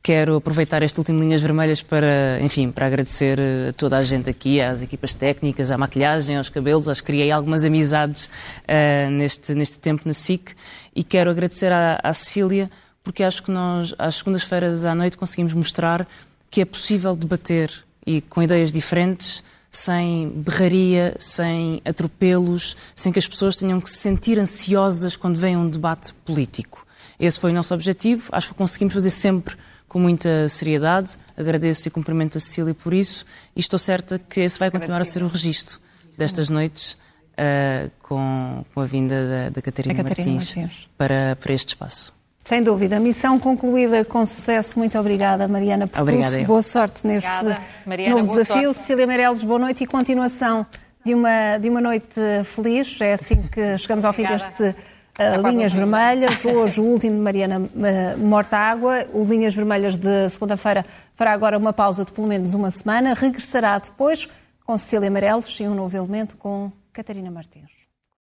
Quero 0.06 0.36
aproveitar 0.36 0.82
este 0.82 0.98
último 0.98 1.18
Linhas 1.18 1.40
Vermelhas 1.40 1.82
para, 1.82 2.38
enfim, 2.42 2.70
para 2.70 2.86
agradecer 2.86 3.40
a 3.40 3.72
toda 3.72 3.96
a 3.96 4.02
gente 4.02 4.28
aqui, 4.28 4.60
às 4.60 4.82
equipas 4.82 5.14
técnicas, 5.14 5.70
à 5.70 5.78
maquilhagem, 5.78 6.36
aos 6.36 6.50
cabelos. 6.50 6.90
Acho 6.90 7.00
que 7.00 7.06
criei 7.06 7.30
algumas 7.30 7.64
amizades 7.64 8.26
uh, 8.26 9.10
neste, 9.10 9.54
neste 9.54 9.78
tempo 9.78 10.02
na 10.04 10.12
SIC. 10.12 10.54
E 10.94 11.02
quero 11.02 11.30
agradecer 11.30 11.72
à, 11.72 11.98
à 12.02 12.12
Cecília, 12.12 12.70
porque 13.02 13.22
acho 13.22 13.44
que 13.44 13.50
nós, 13.50 13.94
às 13.98 14.16
segundas-feiras 14.16 14.84
à 14.84 14.94
noite, 14.94 15.16
conseguimos 15.16 15.54
mostrar 15.54 16.06
que 16.50 16.60
é 16.60 16.66
possível 16.66 17.16
debater 17.16 17.72
e 18.06 18.20
com 18.20 18.42
ideias 18.42 18.70
diferentes, 18.70 19.42
sem 19.70 20.28
berraria, 20.28 21.16
sem 21.18 21.80
atropelos, 21.82 22.76
sem 22.94 23.10
que 23.10 23.18
as 23.18 23.26
pessoas 23.26 23.56
tenham 23.56 23.80
que 23.80 23.88
se 23.88 23.96
sentir 23.96 24.38
ansiosas 24.38 25.16
quando 25.16 25.38
vem 25.38 25.56
um 25.56 25.66
debate 25.66 26.12
político. 26.26 26.86
Esse 27.18 27.40
foi 27.40 27.52
o 27.52 27.54
nosso 27.54 27.72
objetivo. 27.72 28.28
Acho 28.32 28.48
que 28.48 28.54
conseguimos 28.54 28.92
fazer 28.92 29.08
sempre 29.08 29.56
com 29.94 30.00
muita 30.00 30.48
seriedade. 30.48 31.10
Agradeço 31.36 31.86
e 31.86 31.90
cumprimento 31.90 32.36
a 32.36 32.40
Cecília 32.40 32.74
por 32.74 32.92
isso 32.92 33.24
e 33.54 33.60
estou 33.60 33.78
certa 33.78 34.18
que 34.18 34.40
esse 34.40 34.58
vai 34.58 34.68
continuar 34.68 35.00
a 35.00 35.04
ser 35.04 35.22
o 35.22 35.28
registro 35.28 35.78
destas 36.18 36.50
noites 36.50 36.94
uh, 37.34 37.88
com, 38.02 38.64
com, 38.74 38.80
a 38.80 38.84
vinda 38.84 39.14
da, 39.14 39.50
da 39.50 39.62
Catarina, 39.62 40.02
Catarina 40.02 40.32
Martins, 40.32 40.56
Martins, 40.56 40.88
Para, 40.98 41.36
para 41.40 41.52
este 41.52 41.68
espaço. 41.68 42.12
Sem 42.44 42.60
dúvida. 42.60 42.98
Missão 42.98 43.38
concluída 43.38 44.04
com 44.04 44.26
sucesso. 44.26 44.80
Muito 44.80 44.98
obrigada, 44.98 45.46
Mariana, 45.46 45.86
por 45.86 46.02
obrigada, 46.02 46.38
tudo. 46.38 46.46
Boa 46.46 46.62
sorte 46.62 47.06
neste 47.06 47.30
Mariana, 47.86 48.16
novo 48.16 48.28
desafio. 48.30 48.64
Sorte. 48.64 48.78
Cecília 48.78 49.06
Meirelles, 49.06 49.44
boa 49.44 49.60
noite 49.60 49.84
e 49.84 49.86
continuação 49.86 50.66
de 51.06 51.14
uma, 51.14 51.56
de 51.58 51.70
uma 51.70 51.80
noite 51.80 52.20
feliz. 52.44 53.00
É 53.00 53.12
assim 53.12 53.42
que 53.42 53.78
chegamos 53.78 54.04
ao 54.04 54.10
obrigada. 54.10 54.38
fim 54.40 54.64
deste 54.64 54.76
Uh, 55.18 55.48
linhas 55.48 55.72
Vermelhas, 55.72 56.42
hoje 56.44 56.80
o 56.80 56.84
último 56.84 57.16
de 57.16 57.22
Mariana 57.22 57.60
uh, 57.60 58.18
Morta 58.18 58.56
Água. 58.56 59.06
O 59.12 59.22
Linhas 59.24 59.54
Vermelhas 59.54 59.94
de 59.94 60.28
segunda-feira 60.28 60.84
fará 61.14 61.32
agora 61.32 61.56
uma 61.56 61.72
pausa 61.72 62.04
de 62.04 62.12
pelo 62.12 62.26
menos 62.26 62.52
uma 62.52 62.70
semana. 62.70 63.14
Regressará 63.14 63.78
depois 63.78 64.28
com 64.66 64.76
Cecília 64.76 65.08
Amarelos 65.08 65.58
e 65.60 65.68
um 65.68 65.74
novo 65.74 65.96
elemento 65.96 66.36
com 66.36 66.72
Catarina 66.92 67.30
Martins. 67.30 67.83